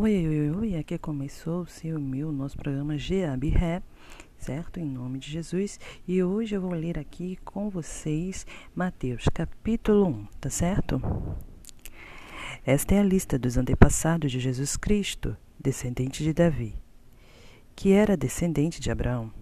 Oi, 0.00 0.28
oi, 0.28 0.50
oi, 0.52 0.76
aqui 0.76 0.96
começou 0.96 1.62
o 1.62 1.66
seu 1.66 1.98
meu, 1.98 2.30
nosso 2.30 2.56
programa 2.56 2.96
Geab 2.96 3.48
Ré, 3.48 3.82
certo? 4.38 4.78
Em 4.78 4.84
nome 4.84 5.18
de 5.18 5.28
Jesus. 5.28 5.80
E 6.06 6.22
hoje 6.22 6.54
eu 6.54 6.60
vou 6.60 6.70
ler 6.70 6.96
aqui 6.96 7.36
com 7.44 7.68
vocês 7.68 8.46
Mateus 8.76 9.24
capítulo 9.34 10.06
1, 10.06 10.26
tá 10.40 10.50
certo? 10.50 11.02
Esta 12.64 12.94
é 12.94 13.00
a 13.00 13.02
lista 13.02 13.36
dos 13.36 13.56
antepassados 13.56 14.30
de 14.30 14.38
Jesus 14.38 14.76
Cristo, 14.76 15.36
descendente 15.58 16.22
de 16.22 16.32
Davi, 16.32 16.76
que 17.74 17.90
era 17.90 18.16
descendente 18.16 18.80
de 18.80 18.92
Abraão. 18.92 19.32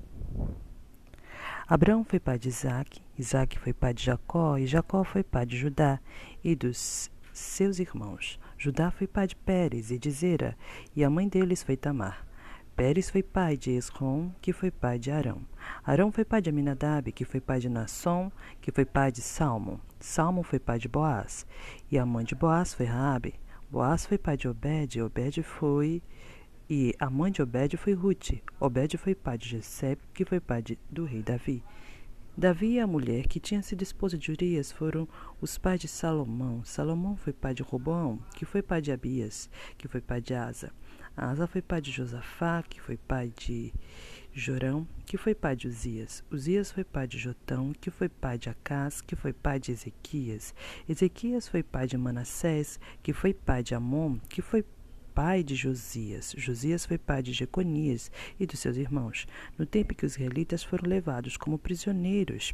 Abraão 1.69 2.03
foi 2.03 2.19
pai 2.19 2.39
de 2.39 2.49
Isaac, 2.49 3.03
Isaac 3.19 3.59
foi 3.59 3.75
pai 3.75 3.93
de 3.93 4.05
Jacó, 4.05 4.57
e 4.57 4.67
Jacó 4.67 5.05
foi 5.05 5.23
pai 5.23 5.45
de 5.45 5.59
Judá 5.59 6.01
e 6.43 6.57
dos 6.57 7.11
seus 7.31 7.79
irmãos. 7.79 8.41
Judá 8.59 8.91
foi 8.91 9.07
pai 9.07 9.27
de 9.27 9.37
Pérez 9.37 9.91
e 9.91 9.99
de 9.99 10.11
Zera, 10.11 10.57
e 10.95 11.05
a 11.05 11.11
mãe 11.11 11.29
deles 11.29 11.63
foi 11.63 11.77
Tamar. 11.77 12.27
Pérez 12.75 13.09
foi 13.11 13.23
pai 13.23 13.57
de 13.57 13.71
Esrom, 13.71 14.31
que 14.41 14.53
foi 14.53 14.71
pai 14.71 14.99
de 14.99 15.11
Arão. 15.11 15.43
Arão 15.85 16.13
foi 16.13 16.25
pai 16.25 16.43
de 16.43 16.51
Aminadab, 16.51 17.11
que 17.13 17.25
foi 17.25 17.41
pai 17.41 17.59
de 17.59 17.69
Nasson, 17.69 18.31
que 18.61 18.71
foi 18.71 18.85
pai 18.85 19.11
de 19.11 19.23
Salmon. 19.23 19.79
Salmon 19.99 20.43
foi 20.43 20.59
pai 20.59 20.79
de 20.79 20.89
Boaz, 20.89 21.47
e 21.91 21.99
a 21.99 22.05
mãe 22.05 22.25
de 22.25 22.35
Boaz 22.35 22.75
foi 22.75 22.87
Raabe. 22.87 23.35
Boaz 23.71 24.07
foi 24.07 24.19
pai 24.19 24.37
de 24.37 24.49
Obed, 24.49 25.01
Obed 25.01 25.43
foi 25.43 26.03
e 26.69 26.95
a 26.99 27.09
mãe 27.09 27.31
de 27.31 27.43
Obed 27.43 27.77
foi 27.77 27.95
Ruth. 27.95 28.43
Obed 28.59 28.97
foi 28.99 29.15
pai 29.15 29.39
de 29.39 29.49
Jessé, 29.49 29.97
que 30.13 30.25
foi 30.25 30.41
pai 30.41 30.63
de, 30.63 30.79
do 30.91 31.05
rei 31.05 31.23
Davi. 31.23 31.63
Davi 32.39 32.73
e 32.73 32.81
a 32.81 32.87
mulher 32.87 33.27
que 33.27 33.41
tinha 33.41 33.63
sido 33.63 33.81
esposa 33.81 34.19
de 34.19 34.31
Urias 34.31 34.71
foram 34.71 35.09
os 35.41 35.57
pais 35.57 35.81
de 35.81 35.89
Salomão. 35.89 36.63
Salomão 36.65 37.17
foi 37.17 37.33
pai 37.33 37.55
de 37.55 37.63
Roboão, 37.63 38.19
que 38.35 38.45
foi 38.45 38.61
pai 38.61 38.83
de 38.83 38.93
Abias, 38.93 39.49
que 39.79 39.89
foi 39.89 40.03
pai 40.03 40.21
de 40.21 40.35
Asa. 40.35 40.71
Asa 41.17 41.47
foi 41.47 41.63
pai 41.63 41.81
de 41.81 41.91
Josafá, 41.91 42.63
que 42.63 42.79
foi 42.79 42.99
pai 42.99 43.33
de 43.35 43.73
Jorão, 44.35 44.87
que 45.07 45.17
foi 45.17 45.35
pai 45.35 45.57
de 45.57 45.67
Uzias. 45.67 46.23
Uzias 46.31 46.71
foi 46.71 46.85
pai 46.85 47.07
de 47.07 47.17
Jotão, 47.17 47.73
que 47.73 47.91
foi 47.91 48.07
pai 48.07 48.37
de 48.37 48.51
Acás, 48.51 49.01
que 49.01 49.17
foi 49.17 49.33
pai 49.33 49.59
de 49.59 49.73
Ezequias. 49.73 50.55
Ezequias 50.87 51.49
foi 51.49 51.63
pai 51.63 51.87
de 51.87 51.97
Manassés, 51.97 52.79
que 53.03 53.15
foi 53.15 53.33
pai 53.33 53.63
de 53.63 53.75
Amon, 53.75 54.19
que 54.29 54.43
foi 54.43 54.63
pai 55.17 55.43
de 55.43 55.55
Josias. 55.55 56.35
Josias 56.37 56.85
foi 56.85 56.99
pai 56.99 57.23
de 57.23 57.33
Jeconias 57.33 58.11
e 58.39 58.45
dos 58.45 58.61
seus 58.61 58.77
irmãos, 58.77 59.27
no 59.57 59.65
tempo 59.65 59.95
que 59.95 60.05
os 60.05 60.13
israelitas 60.13 60.63
foram 60.63 60.87
levados 60.87 61.39
como 61.39 61.59
prisioneiros 61.59 62.53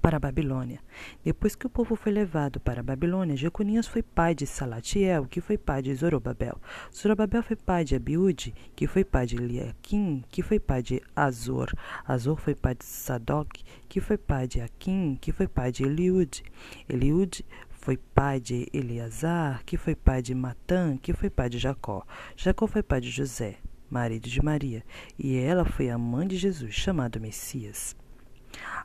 para 0.00 0.18
a 0.18 0.20
Babilônia. 0.20 0.78
Depois 1.24 1.56
que 1.56 1.66
o 1.66 1.70
povo 1.70 1.96
foi 1.96 2.12
levado 2.12 2.60
para 2.60 2.78
a 2.78 2.84
Babilônia, 2.84 3.36
Jeconias 3.36 3.88
foi 3.88 4.04
pai 4.04 4.36
de 4.36 4.46
Salatiel, 4.46 5.26
que 5.26 5.40
foi 5.40 5.58
pai 5.58 5.82
de 5.82 5.92
Zorobabel. 5.96 6.60
Zorobabel 6.94 7.42
foi 7.42 7.56
pai 7.56 7.84
de 7.84 7.96
Abiúde, 7.96 8.54
que 8.76 8.86
foi 8.86 9.04
pai 9.04 9.26
de 9.26 9.34
Eliakim, 9.34 10.22
que 10.30 10.42
foi 10.42 10.60
pai 10.60 10.80
de 10.80 11.02
Azor. 11.16 11.72
Azor 12.06 12.38
foi 12.38 12.54
pai 12.54 12.76
de 12.76 12.84
Sadoc, 12.84 13.48
que 13.88 14.00
foi 14.00 14.16
pai 14.16 14.46
de 14.46 14.60
Aquim, 14.60 15.18
que 15.20 15.32
foi 15.32 15.48
pai 15.48 15.72
de 15.72 15.82
Eliúde. 15.82 16.44
Eliúde 16.88 17.44
foi 17.88 17.96
pai 17.96 18.38
de 18.38 18.68
Eleazar, 18.70 19.64
que 19.64 19.78
foi 19.78 19.94
pai 19.94 20.20
de 20.20 20.34
Matã, 20.34 20.98
que 20.98 21.14
foi 21.14 21.30
pai 21.30 21.48
de 21.48 21.58
Jacó. 21.58 22.04
Jacó 22.36 22.66
foi 22.66 22.82
pai 22.82 23.00
de 23.00 23.08
José, 23.08 23.56
marido 23.88 24.28
de 24.28 24.44
Maria, 24.44 24.84
e 25.18 25.38
ela 25.38 25.64
foi 25.64 25.88
a 25.88 25.96
mãe 25.96 26.28
de 26.28 26.36
Jesus, 26.36 26.74
chamado 26.74 27.18
Messias. 27.18 27.96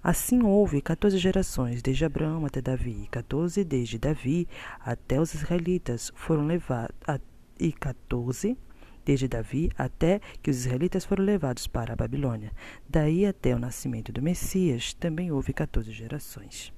Assim 0.02 0.42
houve 0.42 0.82
quatorze 0.82 1.18
gerações, 1.18 1.82
desde 1.82 2.06
Abraão 2.06 2.46
até 2.46 2.62
Davi, 2.62 3.02
e 3.04 3.08
quatorze 3.08 3.66
desde 3.66 4.00
Davi 4.00 4.48
até 4.80 5.20
os 5.20 5.34
israelitas 5.34 6.10
foram 6.16 6.48
levados, 6.48 6.96
e 7.60 7.74
quatorze 7.74 8.58
desde 9.04 9.28
Davi 9.28 9.70
até 9.78 10.22
que 10.42 10.50
os 10.50 10.60
israelitas 10.60 11.04
foram 11.04 11.26
levados 11.26 11.68
para 11.68 11.92
a 11.92 11.98
Babilônia. 11.98 12.54
Daí 12.90 13.26
até 13.26 13.54
o 13.54 13.60
nascimento 13.60 14.14
do 14.14 14.22
Messias 14.22 14.94
também 14.94 15.30
houve 15.30 15.52
quatorze 15.52 15.92
gerações. 15.92 16.72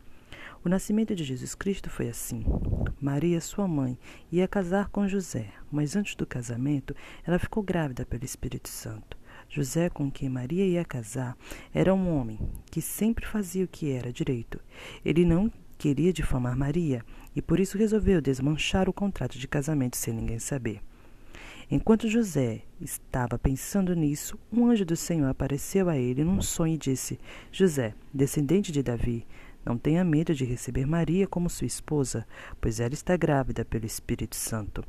O 0.66 0.70
nascimento 0.70 1.14
de 1.14 1.24
Jesus 1.24 1.54
Cristo 1.54 1.92
foi 1.92 2.10
assim. 2.10 2.44
Maria, 3.00 3.40
sua 3.40 3.68
mãe, 3.68 4.00
ia 4.32 4.48
casar 4.48 4.90
com 4.90 5.08
José, 5.08 5.50
mas 5.72 5.96
antes 5.96 6.16
do 6.16 6.26
casamento, 6.26 6.96
ela 7.24 7.38
ficou 7.38 7.62
grávida 7.62 8.04
pelo 8.04 8.26
Espírito 8.26 8.68
Santo. 8.68 9.16
José, 9.48 9.92
com 9.92 10.10
quem 10.10 10.28
Maria 10.28 10.66
ia 10.66 10.84
casar, 10.84 11.38
era 11.72 11.94
um 11.94 12.10
homem 12.18 12.40
que 12.72 12.82
sempre 12.82 13.28
fazia 13.28 13.64
o 13.64 13.68
que 13.68 13.92
era 13.92 14.12
direito. 14.12 14.60
Ele 15.06 15.24
não 15.24 15.54
queria 15.78 16.12
difamar 16.12 16.58
Maria 16.58 17.06
e 17.36 17.44
por 17.44 17.60
isso 17.60 17.78
resolveu 17.78 18.20
desmanchar 18.20 18.90
o 18.90 18.94
contrato 18.94 19.38
de 19.38 19.48
casamento 19.48 19.96
sem 19.98 20.16
ninguém 20.16 20.40
saber. 20.40 20.82
Enquanto 21.70 22.10
José 22.10 22.62
estava 22.82 23.38
pensando 23.38 23.96
nisso, 23.96 24.38
um 24.52 24.68
anjo 24.68 24.86
do 24.86 24.96
Senhor 24.96 25.28
apareceu 25.28 25.90
a 25.90 25.98
ele 25.98 26.24
num 26.24 26.42
sonho 26.42 26.76
e 26.76 26.78
disse: 26.78 27.20
José, 27.52 27.94
descendente 28.14 28.72
de 28.72 28.84
Davi, 28.84 29.26
não 29.66 29.78
tenha 29.78 30.04
medo 30.04 30.36
de 30.36 30.46
receber 30.46 30.86
Maria 30.86 31.26
como 31.26 31.50
sua 31.50 31.66
esposa, 31.66 32.28
pois 32.62 32.80
ela 32.80 32.94
está 32.94 33.18
grávida 33.18 33.66
pelo 33.66 33.86
Espírito 33.86 34.36
Santo. 34.36 34.84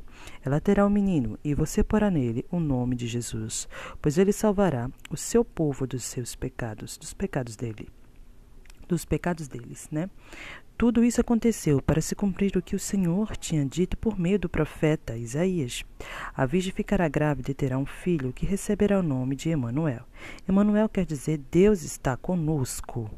Ela 0.45 0.61
terá 0.61 0.85
um 0.85 0.89
menino, 0.89 1.39
e 1.43 1.55
você 1.55 1.83
porá 1.83 2.11
nele 2.11 2.45
o 2.51 2.59
nome 2.59 2.95
de 2.95 3.07
Jesus, 3.07 3.67
pois 4.01 4.17
ele 4.17 4.31
salvará 4.31 4.89
o 5.09 5.17
seu 5.17 5.43
povo 5.43 5.87
dos 5.87 6.03
seus 6.03 6.35
pecados, 6.35 6.97
dos 6.97 7.13
pecados 7.13 7.55
dele. 7.55 7.89
Dos 8.87 9.03
pecados 9.03 9.47
deles, 9.47 9.89
né? 9.91 10.09
Tudo 10.77 11.03
isso 11.03 11.19
aconteceu 11.19 11.81
para 11.81 11.99
se 11.99 12.13
cumprir 12.13 12.55
o 12.55 12.61
que 12.61 12.75
o 12.75 12.79
Senhor 12.79 13.35
tinha 13.35 13.65
dito 13.65 13.97
por 13.97 14.19
meio 14.19 14.37
do 14.37 14.47
profeta 14.47 15.17
Isaías. 15.17 15.83
A 16.35 16.45
virgem 16.45 16.71
ficará 16.71 17.07
grávida 17.07 17.49
e 17.49 17.55
terá 17.55 17.79
um 17.79 17.85
filho 17.85 18.31
que 18.31 18.45
receberá 18.45 18.99
o 18.99 19.03
nome 19.03 19.35
de 19.35 19.49
Emanuel. 19.49 20.05
Emanuel 20.47 20.87
quer 20.87 21.03
dizer 21.03 21.41
Deus 21.49 21.81
está 21.81 22.15
conosco. 22.15 23.09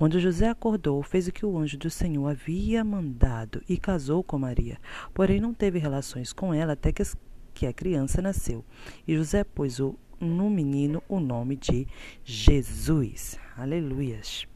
Quando 0.00 0.18
José 0.18 0.48
acordou, 0.48 1.02
fez 1.02 1.28
o 1.28 1.32
que 1.32 1.44
o 1.44 1.58
anjo 1.58 1.76
do 1.76 1.90
Senhor 1.90 2.26
havia 2.26 2.82
mandado 2.82 3.62
e 3.68 3.76
casou 3.76 4.24
com 4.24 4.38
Maria. 4.38 4.78
Porém, 5.12 5.38
não 5.38 5.52
teve 5.52 5.78
relações 5.78 6.32
com 6.32 6.54
ela 6.54 6.72
até 6.72 6.90
que, 6.90 7.66
a 7.66 7.72
criança 7.74 8.22
nasceu. 8.22 8.64
E 9.06 9.14
José 9.14 9.44
pôs 9.44 9.78
o, 9.78 9.94
no 10.18 10.48
menino 10.48 11.02
o 11.06 11.20
nome 11.20 11.54
de 11.54 11.86
Jesus. 12.24 13.38
Aleluias. 13.54 14.46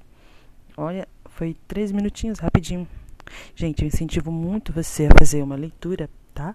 Olha, 0.78 1.06
foi 1.26 1.54
três 1.68 1.92
minutinhos, 1.92 2.38
rapidinho. 2.38 2.88
Gente, 3.54 3.82
eu 3.82 3.88
incentivo 3.88 4.32
muito 4.32 4.72
você 4.72 5.08
a 5.08 5.18
fazer 5.18 5.42
uma 5.42 5.56
leitura 5.56 6.08
tá? 6.34 6.54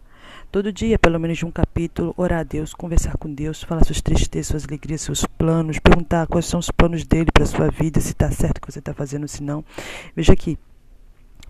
Todo 0.52 0.74
dia, 0.74 1.00
pelo 1.00 1.20
menos 1.20 1.38
de 1.38 1.46
um 1.46 1.52
capítulo, 1.52 2.14
orar 2.18 2.40
a 2.40 2.44
Deus, 2.44 2.74
conversar 2.74 3.18
com 3.18 3.34
Deus, 3.34 3.64
falar 3.64 3.86
suas 3.86 4.02
tristezas, 4.02 4.48
suas 4.48 4.66
alegrias, 4.66 5.02
seus 5.02 5.26
planos, 5.40 5.80
perguntar 5.80 6.28
quais 6.28 6.46
são 6.46 6.60
os 6.60 6.70
planos 6.70 7.06
dele 7.06 7.32
para 7.34 7.46
sua 7.46 7.72
vida, 7.72 8.02
se 8.02 8.12
está 8.12 8.30
certo 8.30 8.58
o 8.58 8.62
que 8.62 8.72
você 8.72 8.80
está 8.80 8.94
fazendo, 8.94 9.26
se 9.26 9.42
não. 9.42 9.64
Veja 10.14 10.34
aqui, 10.34 10.60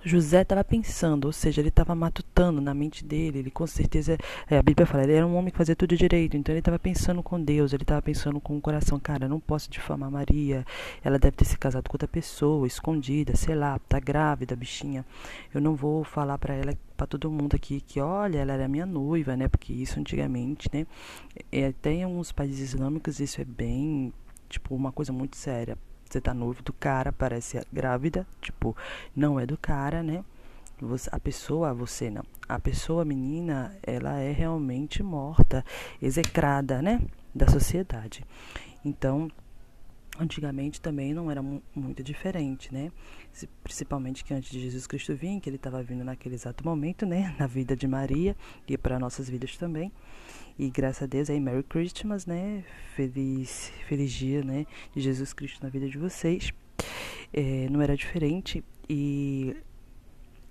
José 0.04 0.42
estava 0.42 0.64
pensando, 0.64 1.26
ou 1.26 1.34
seja, 1.34 1.62
ele 1.62 1.70
estava 1.70 1.94
matutando 1.94 2.62
na 2.62 2.74
mente 2.74 3.04
dele. 3.04 3.40
Ele 3.40 3.52
com 3.52 3.68
certeza, 3.68 4.18
é, 4.50 4.58
a 4.58 4.64
Bíblia 4.64 4.86
fala, 4.86 5.04
ele 5.04 5.14
era 5.14 5.28
um 5.28 5.36
homem 5.36 5.52
que 5.52 5.58
fazia 5.58 5.76
tudo 5.76 5.96
direito. 5.96 6.38
Então 6.38 6.54
ele 6.54 6.60
estava 6.60 6.80
pensando 6.80 7.22
com 7.22 7.42
Deus, 7.42 7.74
ele 7.74 7.84
estava 7.84 8.02
pensando 8.02 8.40
com 8.40 8.58
o 8.58 8.62
coração, 8.62 9.00
cara, 9.00 9.28
não 9.28 9.40
posso 9.40 9.70
difamar 9.70 10.10
Maria. 10.10 10.66
Ela 11.04 11.20
deve 11.20 11.38
ter 11.38 11.46
se 11.46 11.58
casado 11.58 11.90
com 11.90 11.96
outra 11.96 12.08
pessoa, 12.08 12.66
escondida, 12.66 13.36
sei 13.36 13.56
lá, 13.56 13.80
tá 13.88 14.00
grávida, 14.00 14.56
bichinha. 14.56 15.06
Eu 15.54 15.62
não 15.62 15.76
vou 15.76 16.04
falar 16.04 16.38
para 16.38 16.54
ela, 16.54 16.74
para 16.96 17.08
todo 17.08 17.30
mundo 17.32 17.56
aqui 17.56 17.82
que, 17.82 18.00
olha, 18.00 18.40
ela 18.40 18.54
era 18.54 18.68
minha 18.68 18.86
noiva, 18.86 19.36
né? 19.36 19.48
Porque 19.48 19.74
isso 19.74 20.00
antigamente, 20.00 20.70
né? 20.74 20.88
Até 21.68 21.94
em 21.94 22.04
alguns 22.04 22.32
países 22.32 22.74
islâmicos 22.74 23.20
isso 23.20 23.42
é 23.42 23.46
bem, 23.46 24.14
tipo, 24.48 24.76
uma 24.76 24.92
coisa 24.92 25.12
muito 25.12 25.36
séria 25.36 25.78
você 26.10 26.20
tá 26.20 26.34
noivo 26.34 26.64
do 26.64 26.74
cara, 26.74 27.12
parece 27.12 27.62
grávida, 27.72 28.26
tipo, 28.42 28.76
não 29.16 29.40
é 29.40 29.46
do 29.46 29.58
cara, 29.58 30.02
né? 30.02 30.24
A 31.12 31.20
pessoa, 31.20 31.74
você 31.74 32.10
não. 32.10 32.24
A 32.48 32.58
pessoa, 32.58 33.02
a 33.04 33.06
menina, 33.06 33.78
ela 33.84 34.18
é 34.18 34.32
realmente 34.32 35.04
morta, 35.04 35.64
execrada, 36.02 36.82
né? 36.82 37.02
Da 37.36 37.48
sociedade. 37.48 38.26
Então, 38.84 39.30
antigamente 40.20 40.82
também 40.82 41.14
não 41.14 41.30
era 41.30 41.44
muito 41.76 42.02
diferente, 42.02 42.74
né? 42.74 42.92
Principalmente 43.64 44.24
que 44.24 44.34
antes 44.34 44.52
de 44.52 44.60
Jesus 44.60 44.86
Cristo 44.88 45.16
vir, 45.16 45.40
que 45.40 45.50
ele 45.50 45.56
estava 45.56 45.82
vindo 45.82 46.04
naquele 46.04 46.36
exato 46.36 46.64
momento, 46.64 47.06
né? 47.06 47.36
Na 47.40 47.48
vida 47.48 47.76
de 47.76 47.88
Maria 47.88 48.36
e 48.68 48.78
para 48.78 49.00
nossas 49.00 49.30
vidas 49.30 49.56
também. 49.58 49.92
E 50.58 50.70
graças 50.70 51.04
a 51.04 51.06
Deus 51.06 51.30
aí, 51.30 51.40
Merry 51.40 51.64
Christmas, 51.64 52.26
né? 52.26 52.64
Feliz, 52.96 53.72
feliz 53.88 54.12
dia, 54.12 54.44
né? 54.44 54.66
De 54.94 55.02
Jesus 55.02 55.32
Cristo 55.34 55.64
na 55.64 55.70
vida 55.70 55.88
de 55.88 55.98
vocês. 55.98 56.52
É, 57.32 57.68
não 57.70 57.82
era 57.82 57.96
diferente. 57.96 58.64
E 58.90 59.56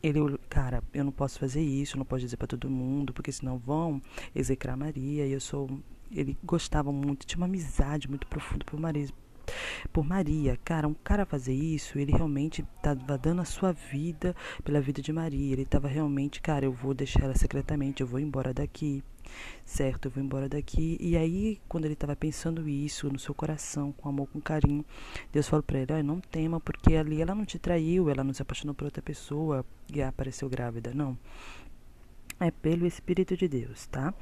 ele, 0.02 0.38
cara, 0.48 0.82
eu 0.94 1.04
não 1.04 1.12
posso 1.12 1.38
fazer 1.38 1.60
isso, 1.60 1.98
não 1.98 2.04
posso 2.04 2.22
dizer 2.22 2.36
para 2.36 2.46
todo 2.46 2.70
mundo, 2.70 3.12
porque 3.12 3.32
senão 3.32 3.58
vão 3.58 4.00
execrar 4.34 4.76
Maria. 4.76 5.26
E 5.26 5.32
eu 5.32 5.40
sou. 5.40 5.68
Ele 6.10 6.38
gostava 6.42 6.90
muito, 6.90 7.26
tinha 7.26 7.38
uma 7.38 7.46
amizade 7.46 8.08
muito 8.08 8.26
profunda 8.26 8.64
por 8.64 8.80
Maria 8.80 9.08
por 9.92 10.04
Maria. 10.04 10.58
Cara, 10.64 10.88
um 10.88 10.94
cara 10.94 11.24
fazer 11.26 11.54
isso, 11.54 11.98
ele 11.98 12.12
realmente 12.12 12.64
estava 12.76 13.16
dando 13.18 13.40
a 13.40 13.44
sua 13.44 13.72
vida 13.72 14.34
pela 14.64 14.80
vida 14.80 15.02
de 15.02 15.12
Maria. 15.12 15.52
Ele 15.52 15.62
estava 15.62 15.88
realmente, 15.88 16.40
cara, 16.40 16.64
eu 16.64 16.72
vou 16.72 16.94
deixar 16.94 17.24
ela 17.24 17.34
secretamente, 17.34 18.00
eu 18.00 18.06
vou 18.06 18.20
embora 18.20 18.52
daqui 18.52 19.02
certo, 19.64 20.06
eu 20.06 20.10
vou 20.10 20.22
embora 20.22 20.48
daqui. 20.48 20.96
E 21.00 21.16
aí, 21.16 21.60
quando 21.68 21.84
ele 21.84 21.94
estava 21.94 22.16
pensando 22.16 22.68
isso 22.68 23.10
no 23.10 23.18
seu 23.18 23.34
coração, 23.34 23.92
com 23.92 24.08
amor, 24.08 24.28
com 24.28 24.40
carinho, 24.40 24.84
Deus 25.32 25.48
falou 25.48 25.62
para 25.62 25.80
ele: 25.80 25.92
ah, 25.92 26.02
não 26.02 26.20
tema, 26.20 26.60
porque 26.60 26.96
ali 26.96 27.20
ela 27.20 27.34
não 27.34 27.44
te 27.44 27.58
traiu, 27.58 28.10
ela 28.10 28.24
não 28.24 28.32
se 28.32 28.42
apaixonou 28.42 28.74
por 28.74 28.84
outra 28.84 29.02
pessoa 29.02 29.64
e 29.92 30.02
apareceu 30.02 30.48
grávida, 30.48 30.92
não. 30.94 31.16
É 32.40 32.50
pelo 32.50 32.86
Espírito 32.86 33.36
de 33.36 33.48
Deus, 33.48 33.86
tá? 33.86 34.14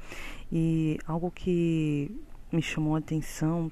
E 0.51 0.97
algo 1.05 1.29
que 1.29 2.11
me 2.51 2.61
chamou 2.61 2.95
a 2.95 2.99
atenção 2.99 3.71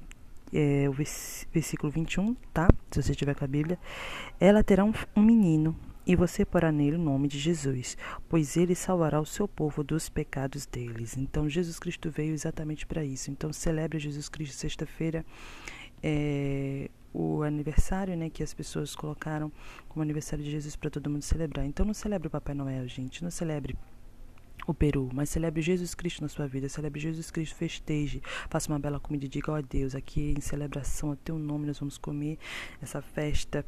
é 0.52 0.88
o 0.88 0.92
versículo 0.92 1.90
21, 1.90 2.34
tá? 2.52 2.68
Se 2.90 3.02
você 3.02 3.14
tiver 3.14 3.34
com 3.34 3.44
a 3.44 3.48
Bíblia. 3.48 3.78
Ela 4.38 4.62
terá 4.62 4.84
um, 4.84 4.92
um 5.14 5.22
menino 5.22 5.76
e 6.06 6.14
você 6.14 6.44
porá 6.44 6.70
nele 6.70 6.96
o 6.96 7.00
nome 7.00 7.26
de 7.26 7.38
Jesus, 7.38 7.96
pois 8.28 8.56
ele 8.56 8.74
salvará 8.74 9.20
o 9.20 9.26
seu 9.26 9.48
povo 9.48 9.82
dos 9.82 10.08
pecados 10.08 10.64
deles. 10.64 11.16
Então, 11.16 11.48
Jesus 11.48 11.78
Cristo 11.78 12.10
veio 12.10 12.32
exatamente 12.32 12.86
para 12.86 13.04
isso. 13.04 13.30
Então, 13.30 13.52
celebre 13.52 13.98
Jesus 13.98 14.28
Cristo 14.28 14.54
sexta-feira. 14.54 15.24
É, 16.02 16.90
o 17.12 17.42
aniversário, 17.42 18.14
né, 18.14 18.28
que 18.28 18.42
as 18.42 18.52
pessoas 18.52 18.94
colocaram 18.94 19.50
como 19.88 20.02
aniversário 20.02 20.44
de 20.44 20.50
Jesus 20.50 20.76
para 20.76 20.90
todo 20.90 21.08
mundo 21.08 21.22
celebrar. 21.22 21.64
Então 21.64 21.86
não 21.86 21.94
celebre 21.94 22.28
o 22.28 22.30
Papai 22.30 22.54
Noel, 22.54 22.86
gente, 22.86 23.24
não 23.24 23.30
celebre 23.30 23.74
o 24.66 24.74
Peru, 24.74 25.08
mas 25.12 25.30
celebre 25.30 25.62
Jesus 25.62 25.94
Cristo 25.94 26.22
na 26.22 26.28
sua 26.28 26.46
vida, 26.46 26.68
celebre 26.68 27.00
Jesus 27.00 27.30
Cristo, 27.30 27.54
festeje, 27.54 28.22
faça 28.48 28.70
uma 28.72 28.78
bela 28.78 28.98
comida 28.98 29.24
e 29.24 29.28
diga, 29.28 29.52
ó 29.52 29.58
oh, 29.58 29.62
Deus, 29.62 29.94
aqui 29.94 30.34
em 30.36 30.40
celebração 30.40 31.12
a 31.12 31.16
teu 31.16 31.38
nome 31.38 31.66
nós 31.66 31.78
vamos 31.78 31.98
comer 31.98 32.38
essa 32.82 33.00
festa 33.00 33.64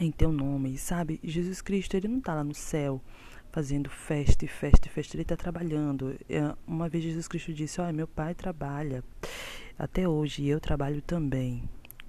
em 0.00 0.10
teu 0.10 0.32
nome, 0.32 0.76
sabe? 0.78 1.20
Jesus 1.22 1.60
Cristo, 1.60 1.94
ele 1.96 2.08
não 2.08 2.18
está 2.18 2.34
lá 2.34 2.42
no 2.42 2.54
céu 2.54 3.00
fazendo 3.52 3.90
festa 3.90 4.44
e 4.44 4.48
festa 4.48 4.88
e 4.88 4.90
festa, 4.90 5.14
ele 5.14 5.22
está 5.22 5.36
trabalhando. 5.36 6.18
É, 6.28 6.54
uma 6.66 6.88
vez 6.88 7.04
Jesus 7.04 7.28
Cristo 7.28 7.52
disse: 7.52 7.80
Olha, 7.80 7.92
meu 7.92 8.08
pai 8.08 8.34
trabalha 8.34 9.04
até 9.78 10.08
hoje 10.08 10.46
eu 10.46 10.58
trabalho 10.58 11.02
também. 11.02 11.68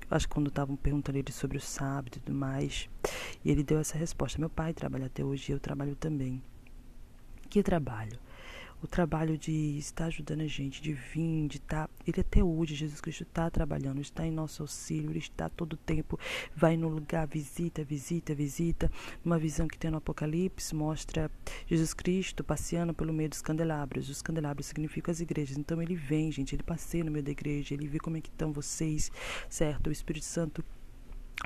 Acho 0.10 0.28
que 0.28 0.34
quando 0.34 0.48
estavam 0.48 0.76
perguntando 0.76 1.18
ele 1.18 1.32
sobre 1.32 1.58
o 1.58 1.62
sábado 1.62 2.18
e 2.18 2.20
tudo 2.20 2.34
mais, 2.34 2.90
e 3.44 3.52
ele 3.52 3.64
deu 3.64 3.80
essa 3.80 3.98
resposta: 3.98 4.40
Meu 4.40 4.50
pai 4.50 4.74
trabalha 4.74 5.08
até 5.08 5.24
hoje 5.24 5.52
eu 5.52 5.60
trabalho 5.60 5.96
também. 5.96 6.42
Que 7.54 7.62
trabalho? 7.62 8.18
o 8.82 8.88
trabalho 8.88 9.38
de 9.38 9.78
estar 9.78 10.06
ajudando 10.06 10.42
a 10.42 10.48
gente, 10.48 10.82
de 10.82 10.92
vir, 10.92 11.48
de 11.48 11.58
estar. 11.58 11.88
Tá, 11.88 11.94
ele 12.06 12.20
até 12.20 12.44
hoje, 12.44 12.76
Jesus 12.76 13.00
Cristo 13.00 13.24
está 13.24 13.50
trabalhando, 13.50 14.02
está 14.02 14.26
em 14.28 14.32
nosso 14.32 14.62
auxílio, 14.62 15.12
ele 15.12 15.20
está 15.20 15.48
todo 15.48 15.78
tempo, 15.78 16.20
vai 16.54 16.76
no 16.76 16.90
lugar, 16.90 17.26
visita, 17.26 17.84
visita, 17.84 18.36
visita. 18.36 18.92
Uma 19.24 19.40
visão 19.40 19.68
que 19.68 19.78
tem 19.78 19.90
no 19.90 19.98
Apocalipse 19.98 20.76
mostra 20.76 21.32
Jesus 21.66 21.94
Cristo 21.94 22.44
passeando 22.44 22.94
pelo 22.94 23.14
meio 23.14 23.30
dos 23.30 23.42
candelabros. 23.42 24.10
Os 24.10 24.22
candelabros 24.22 24.66
significam 24.66 25.12
as 25.12 25.22
igrejas. 25.22 25.58
Então 25.58 25.82
ele 25.82 25.96
vem, 25.96 26.30
gente, 26.32 26.56
ele 26.56 26.64
passeia 26.64 27.06
no 27.06 27.12
meio 27.12 27.24
da 27.24 27.32
igreja, 27.32 27.74
ele 27.74 27.88
vê 27.88 28.00
como 28.00 28.18
é 28.18 28.22
que 28.22 28.30
estão 28.30 28.52
vocês, 28.52 29.12
certo? 29.48 29.88
O 29.88 29.92
Espírito 29.94 30.26
Santo 30.26 30.66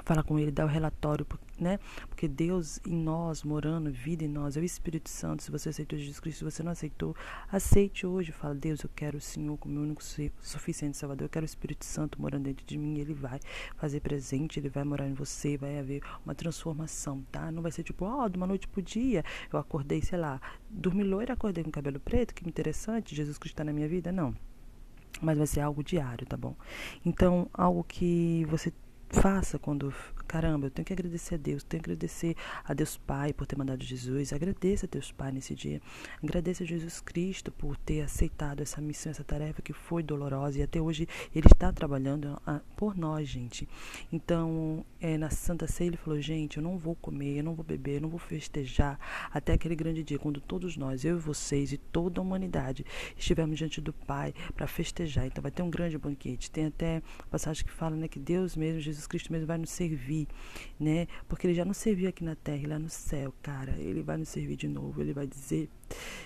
fala 0.04 0.24
com 0.24 0.40
ele, 0.40 0.52
dá 0.52 0.66
o 0.66 0.68
relatório, 0.68 1.26
né? 1.60 1.80
Porque 2.08 2.28
Deus 2.28 2.80
em 2.86 2.96
nós, 2.96 3.44
morando, 3.44 3.92
vida 3.92 4.24
em 4.24 4.28
nós, 4.28 4.56
é 4.58 4.60
o 4.60 4.64
Espírito 4.64 5.10
Santo. 5.10 5.44
Se 5.44 5.52
você 5.52 5.70
aceitou 5.70 5.98
Jesus 5.98 6.20
Cristo, 6.20 6.40
se 6.40 6.44
você 6.44 6.64
não 6.64 6.72
aceitou, 6.72 7.16
aceite 7.52 8.06
hoje. 8.06 8.32
Fala, 8.32 8.56
Deus, 8.56 8.82
eu 8.82 8.90
quero 8.96 9.18
o 9.18 9.22
Senhor 9.22 9.58
como 9.58 9.74
meu 9.74 9.84
único 9.84 10.04
suficiente 10.42 10.98
Salvador. 10.98 11.26
Eu 11.26 11.30
quero 11.30 11.44
o 11.44 11.46
Espírito 11.46 11.86
Santo 11.86 12.22
morando 12.22 12.44
dentro 12.44 12.66
de 12.66 12.78
mim. 12.78 13.00
Ele 13.00 13.14
vai 13.14 13.40
fazer 13.76 14.00
presente, 14.02 14.60
ele 14.60 14.70
vai 14.70 14.84
morar 14.84 15.08
em 15.08 15.14
você, 15.14 15.58
vai 15.58 15.80
haver 15.80 16.02
uma 16.24 16.36
transformação, 16.36 17.22
tá? 17.32 17.52
Não 17.52 17.62
vai 17.62 17.72
ser 17.72 17.84
tipo, 17.84 18.06
ó, 18.06 18.26
oh, 18.26 18.30
de 18.30 18.38
uma 18.38 18.48
noite 18.48 18.68
pro 18.68 18.82
dia, 18.82 19.24
eu 19.52 19.60
acordei, 19.60 20.02
sei 20.02 20.18
lá, 20.18 20.40
dormi 20.70 21.04
loira, 21.04 21.34
acordei 21.34 21.64
com 21.64 21.72
cabelo 21.72 22.00
preto, 22.00 22.34
que 22.34 22.48
interessante, 22.48 23.16
Jesus 23.16 23.38
Cristo 23.38 23.56
está 23.56 23.64
na 23.64 23.74
minha 23.74 23.88
vida. 23.88 24.12
Não. 24.12 24.36
Mas 25.22 25.38
vai 25.38 25.48
ser 25.48 25.62
algo 25.62 25.84
diário, 25.84 26.28
tá 26.28 26.38
bom? 26.38 26.56
Então, 27.04 27.50
algo 27.54 27.84
que 27.84 28.46
você 28.46 28.72
faça 29.10 29.58
quando 29.58 29.94
caramba, 30.28 30.68
eu 30.68 30.72
tenho 30.72 30.86
que 30.86 30.94
agradecer 30.94 31.36
a 31.36 31.38
Deus, 31.38 31.64
tenho 31.64 31.82
que 31.82 31.90
agradecer 31.90 32.36
a 32.64 32.74
Deus 32.74 32.98
Pai 32.98 33.34
por 33.34 33.48
ter 33.48 33.58
mandado 33.58 33.84
Jesus, 33.84 34.34
agradeça 34.34 34.86
a 34.86 34.90
Deus 34.90 35.12
Pai 35.12 35.32
nesse 35.32 35.56
dia, 35.56 35.82
agradeça 36.22 36.64
a 36.64 36.68
Jesus 36.68 37.00
Cristo 37.00 37.52
por 37.52 37.78
ter 37.78 38.02
aceitado 38.02 38.62
essa 38.62 38.82
missão, 38.82 39.10
essa 39.10 39.24
tarefa 39.24 39.62
que 39.62 39.74
foi 39.74 40.04
dolorosa 40.04 40.60
e 40.60 40.62
até 40.64 40.82
hoje 40.82 41.08
Ele 41.34 41.48
está 41.48 41.72
trabalhando 41.72 42.40
ah, 42.46 42.60
por 42.76 42.96
nós, 42.96 43.28
gente. 43.28 43.68
Então, 44.12 44.86
é, 45.00 45.18
na 45.18 45.30
Santa 45.30 45.68
Ceia 45.68 45.88
Ele 45.88 45.98
falou, 45.98 46.20
gente, 46.20 46.58
eu 46.58 46.64
não 46.64 46.78
vou 46.78 46.96
comer, 46.96 47.38
eu 47.38 47.44
não 47.44 47.56
vou 47.56 47.64
beber, 47.64 47.96
eu 47.96 48.02
não 48.02 48.10
vou 48.10 48.20
festejar 48.20 49.00
até 49.32 49.54
aquele 49.54 49.76
grande 49.76 50.04
dia, 50.04 50.20
quando 50.20 50.42
todos 50.42 50.76
nós, 50.76 51.06
eu 51.06 51.18
e 51.18 51.20
vocês 51.20 51.72
e 51.72 51.78
toda 51.78 52.20
a 52.20 52.24
humanidade 52.24 52.86
estivermos 53.18 53.58
diante 53.58 53.80
do 53.80 53.94
Pai 53.94 54.34
para 54.56 54.68
festejar. 54.68 55.26
Então 55.26 55.42
vai 55.42 55.52
ter 55.52 55.64
um 55.64 55.70
grande 55.70 55.98
banquete. 55.98 56.52
Tem 56.52 56.66
até 56.66 57.02
passagem 57.30 57.66
que 57.66 57.72
fala 57.72 57.96
né, 57.96 58.08
que 58.08 58.20
Deus 58.20 58.56
mesmo, 58.56 58.82
Jesus 58.82 59.08
Cristo 59.08 59.32
mesmo 59.32 59.48
vai 59.48 59.58
nos 59.58 59.70
servir 59.70 60.17
servir, 60.18 60.28
né? 60.80 61.08
Porque 61.28 61.46
ele 61.46 61.54
já 61.54 61.66
não 61.66 61.74
serviu 61.74 62.10
aqui 62.10 62.24
na 62.24 62.36
terra, 62.36 62.70
lá 62.70 62.80
no 62.80 62.90
céu, 62.90 63.34
cara. 63.42 63.76
Ele 63.78 64.02
vai 64.02 64.18
nos 64.18 64.30
servir 64.30 64.56
de 64.56 64.68
novo. 64.68 65.02
Ele 65.02 65.14
vai 65.14 65.28
dizer: 65.28 65.70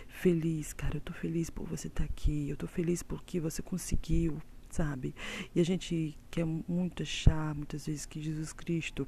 Feliz, 0.08 0.72
cara, 0.72 0.98
eu 0.98 1.02
tô 1.02 1.12
feliz 1.12 1.50
por 1.50 1.66
você 1.68 1.88
estar 1.88 2.06
tá 2.06 2.10
aqui. 2.10 2.50
Eu 2.50 2.56
tô 2.56 2.68
feliz 2.68 3.04
porque 3.04 3.40
você 3.40 3.62
conseguiu, 3.62 4.42
sabe? 4.70 5.14
E 5.54 5.60
a 5.60 5.66
gente 5.66 6.18
quer 6.30 6.46
muito 6.46 7.04
achar, 7.04 7.54
muitas 7.56 7.86
vezes, 7.86 8.06
que 8.06 8.22
Jesus 8.22 8.54
Cristo 8.54 9.08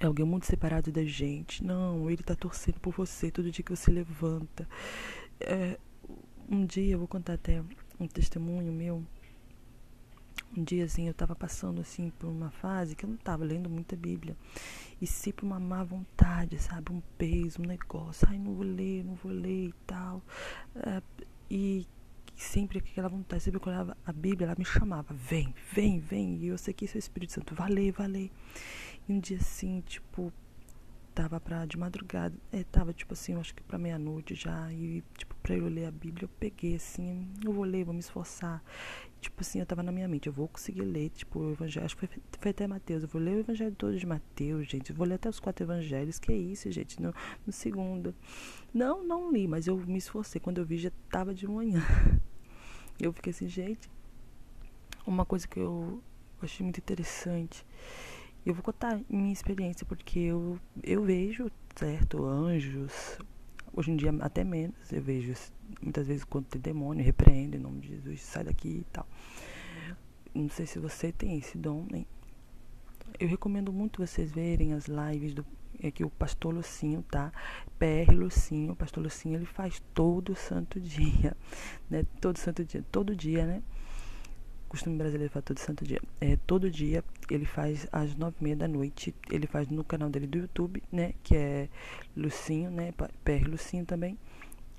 é 0.00 0.06
alguém 0.06 0.26
muito 0.26 0.46
separado 0.46 0.90
da 0.90 1.04
gente. 1.04 1.62
Não, 1.62 2.10
ele 2.10 2.22
tá 2.22 2.34
torcendo 2.34 2.80
por 2.80 2.92
você 2.92 3.30
todo 3.30 3.50
dia 3.50 3.64
que 3.64 3.74
você 3.74 3.90
levanta. 3.90 4.68
É, 5.40 5.78
um 6.48 6.64
dia, 6.64 6.94
eu 6.94 6.98
vou 6.98 7.08
contar 7.08 7.34
até 7.34 7.62
um 7.98 8.06
testemunho 8.06 8.72
meu 8.72 9.04
um 10.54 10.62
dia 10.62 10.84
assim 10.84 11.06
eu 11.06 11.12
estava 11.12 11.34
passando 11.34 11.80
assim 11.80 12.10
por 12.18 12.28
uma 12.28 12.50
fase 12.50 12.94
que 12.94 13.04
eu 13.04 13.08
não 13.08 13.16
estava 13.16 13.44
lendo 13.44 13.70
muita 13.70 13.96
Bíblia. 13.96 14.36
E 15.00 15.06
sim 15.06 15.32
por 15.32 15.44
uma 15.46 15.60
má 15.60 15.82
vontade 15.84 16.58
sabe? 16.58 16.92
Um 16.92 17.02
peso 17.16 17.62
um 17.62 17.66
negócio. 17.66 18.26
Ai 18.30 18.38
não 18.38 18.54
vou 18.54 18.64
ler 18.64 19.04
não 19.04 19.14
vou 19.14 19.32
ler 19.32 19.68
e 19.68 19.74
tal. 19.86 20.22
É, 20.76 21.02
e 21.50 21.86
sempre 22.36 22.78
aquela 22.78 23.08
vontade. 23.08 23.42
Sempre 23.42 23.60
que 23.60 23.68
eu 23.68 23.72
olhava 23.72 23.96
a 24.04 24.12
Bíblia 24.12 24.46
ela 24.46 24.56
me 24.58 24.64
chamava 24.64 25.14
vem 25.14 25.54
vem 25.72 25.98
vem. 25.98 26.36
E 26.36 26.48
eu 26.48 26.58
sei 26.58 26.74
que 26.74 26.84
esse 26.84 26.96
é 26.96 26.98
o 26.98 27.00
Espírito 27.00 27.32
Santo. 27.32 27.54
Vai 27.54 27.70
ler. 27.70 27.94
E 29.08 29.12
um 29.12 29.20
dia 29.20 29.38
assim 29.38 29.80
tipo 29.82 30.32
tava 31.16 31.40
pra 31.40 31.64
de 31.64 31.78
madrugada 31.78 32.36
é, 32.52 32.62
tava 32.62 32.92
tipo 32.92 33.14
assim 33.14 33.32
eu 33.32 33.40
acho 33.40 33.54
que 33.54 33.62
pra 33.62 33.78
meia-noite 33.78 34.34
já 34.34 34.70
e 34.70 35.02
tipo 35.16 35.34
pra 35.42 35.54
eu 35.54 35.66
ler 35.66 35.86
a 35.86 35.90
Bíblia 35.90 36.24
eu 36.24 36.28
peguei 36.28 36.76
assim 36.76 37.26
eu 37.42 37.52
vou 37.54 37.64
ler 37.64 37.84
vou 37.84 37.94
me 37.94 38.00
esforçar 38.00 38.62
tipo 39.18 39.40
assim, 39.40 39.58
eu 39.58 39.66
tava 39.66 39.82
na 39.82 39.90
minha 39.90 40.06
mente, 40.06 40.26
eu 40.26 40.32
vou 40.32 40.46
conseguir 40.46 40.82
ler, 40.82 41.10
tipo, 41.10 41.40
o 41.40 41.52
evangelho, 41.52 41.86
acho 41.86 41.96
que 41.96 42.06
foi, 42.06 42.22
foi 42.38 42.50
até 42.50 42.66
Mateus, 42.66 43.02
eu 43.02 43.08
vou 43.08 43.20
ler 43.20 43.36
o 43.36 43.40
evangelho 43.40 43.74
todo 43.74 43.96
de 43.96 44.06
Mateus, 44.06 44.68
gente, 44.68 44.90
eu 44.90 44.96
vou 44.96 45.06
ler 45.06 45.14
até 45.14 45.28
os 45.28 45.40
quatro 45.40 45.64
evangelhos, 45.64 46.18
que 46.18 46.32
é 46.32 46.36
isso, 46.36 46.70
gente, 46.70 47.00
no, 47.02 47.12
no 47.46 47.52
segundo. 47.52 48.14
Não, 48.72 49.04
não 49.04 49.32
li, 49.32 49.48
mas 49.48 49.66
eu 49.66 49.76
me 49.76 49.98
esforcei, 49.98 50.40
quando 50.40 50.58
eu 50.58 50.66
vi 50.66 50.78
já 50.78 50.90
tava 51.10 51.34
de 51.34 51.46
manhã. 51.46 51.82
Eu 52.98 53.12
fiquei 53.12 53.30
assim, 53.30 53.46
gente, 53.46 53.90
uma 55.06 55.26
coisa 55.26 55.46
que 55.46 55.60
eu 55.60 56.02
achei 56.40 56.64
muito 56.64 56.78
interessante, 56.78 57.62
eu 58.46 58.54
vou 58.54 58.62
contar 58.62 59.00
minha 59.10 59.32
experiência, 59.32 59.84
porque 59.84 60.20
eu, 60.20 60.56
eu 60.80 61.02
vejo, 61.02 61.50
certo, 61.74 62.24
anjos, 62.24 63.18
hoje 63.72 63.90
em 63.90 63.96
dia 63.96 64.14
até 64.20 64.44
menos, 64.44 64.92
eu 64.92 65.02
vejo 65.02 65.34
muitas 65.82 66.06
vezes 66.06 66.22
quando 66.22 66.46
tem 66.46 66.60
demônio, 66.60 67.04
repreende 67.04 67.56
em 67.56 67.60
nome 67.60 67.80
de 67.80 67.88
Jesus, 67.88 68.22
sai 68.22 68.44
daqui 68.44 68.68
e 68.68 68.86
tal. 68.92 69.04
Não 70.32 70.48
sei 70.48 70.64
se 70.64 70.78
você 70.78 71.10
tem 71.10 71.36
esse 71.38 71.58
dom, 71.58 71.86
né? 71.90 72.06
Eu 73.18 73.26
recomendo 73.26 73.72
muito 73.72 74.06
vocês 74.06 74.30
verem 74.30 74.74
as 74.74 74.86
lives 74.86 75.34
do 75.34 75.44
é 75.82 75.90
que 75.90 76.04
o 76.04 76.10
pastor 76.10 76.54
Lucinho, 76.54 77.02
tá? 77.02 77.32
PR 77.78 78.14
Lucinho, 78.14 78.72
o 78.72 78.76
pastor 78.76 79.02
Lucinho, 79.02 79.36
ele 79.36 79.44
faz 79.44 79.82
todo 79.92 80.34
santo 80.34 80.80
dia, 80.80 81.36
né? 81.90 82.06
Todo 82.20 82.38
santo 82.38 82.64
dia, 82.64 82.84
todo 82.90 83.14
dia, 83.14 83.44
né? 83.44 83.62
Costume 84.68 84.96
brasileiro 84.96 85.32
faz 85.32 85.44
todo 85.44 85.58
santo 85.58 85.84
dia. 85.84 86.00
É, 86.20 86.36
todo 86.46 86.70
dia 86.70 87.04
ele 87.30 87.44
faz 87.44 87.86
às 87.92 88.14
nove 88.14 88.36
e 88.40 88.44
meia 88.44 88.56
da 88.56 88.68
noite. 88.68 89.14
Ele 89.30 89.46
faz 89.46 89.68
no 89.68 89.84
canal 89.84 90.08
dele 90.10 90.26
do 90.26 90.38
YouTube, 90.38 90.82
né? 90.92 91.14
Que 91.22 91.36
é 91.36 91.68
Lucinho, 92.16 92.70
né? 92.70 92.92
PR 93.24 93.48
Lucinho 93.48 93.84
também. 93.84 94.18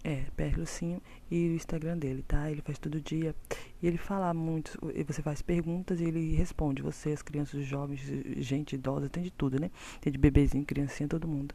É, 0.03 0.25
PR 0.37 0.57
Lucinho 0.57 1.01
e 1.29 1.49
o 1.49 1.55
Instagram 1.55 1.97
dele, 1.97 2.23
tá? 2.25 2.49
Ele 2.49 2.61
faz 2.61 2.77
todo 2.77 3.01
dia. 3.01 3.35
E 3.81 3.87
ele 3.87 3.97
fala 3.97 4.33
muito, 4.33 4.79
você 5.05 5.21
faz 5.21 5.41
perguntas 5.41 5.99
e 5.99 6.05
ele 6.05 6.33
responde. 6.35 6.81
Você, 6.81 7.11
as 7.11 7.21
crianças, 7.21 7.55
os 7.55 7.65
jovens, 7.65 8.01
gente 8.37 8.75
idosa, 8.75 9.09
tem 9.09 9.23
de 9.23 9.31
tudo, 9.31 9.59
né? 9.59 9.69
Tem 9.99 10.11
de 10.11 10.17
bebezinho, 10.17 10.65
criancinha, 10.65 11.09
todo 11.09 11.27
mundo. 11.27 11.53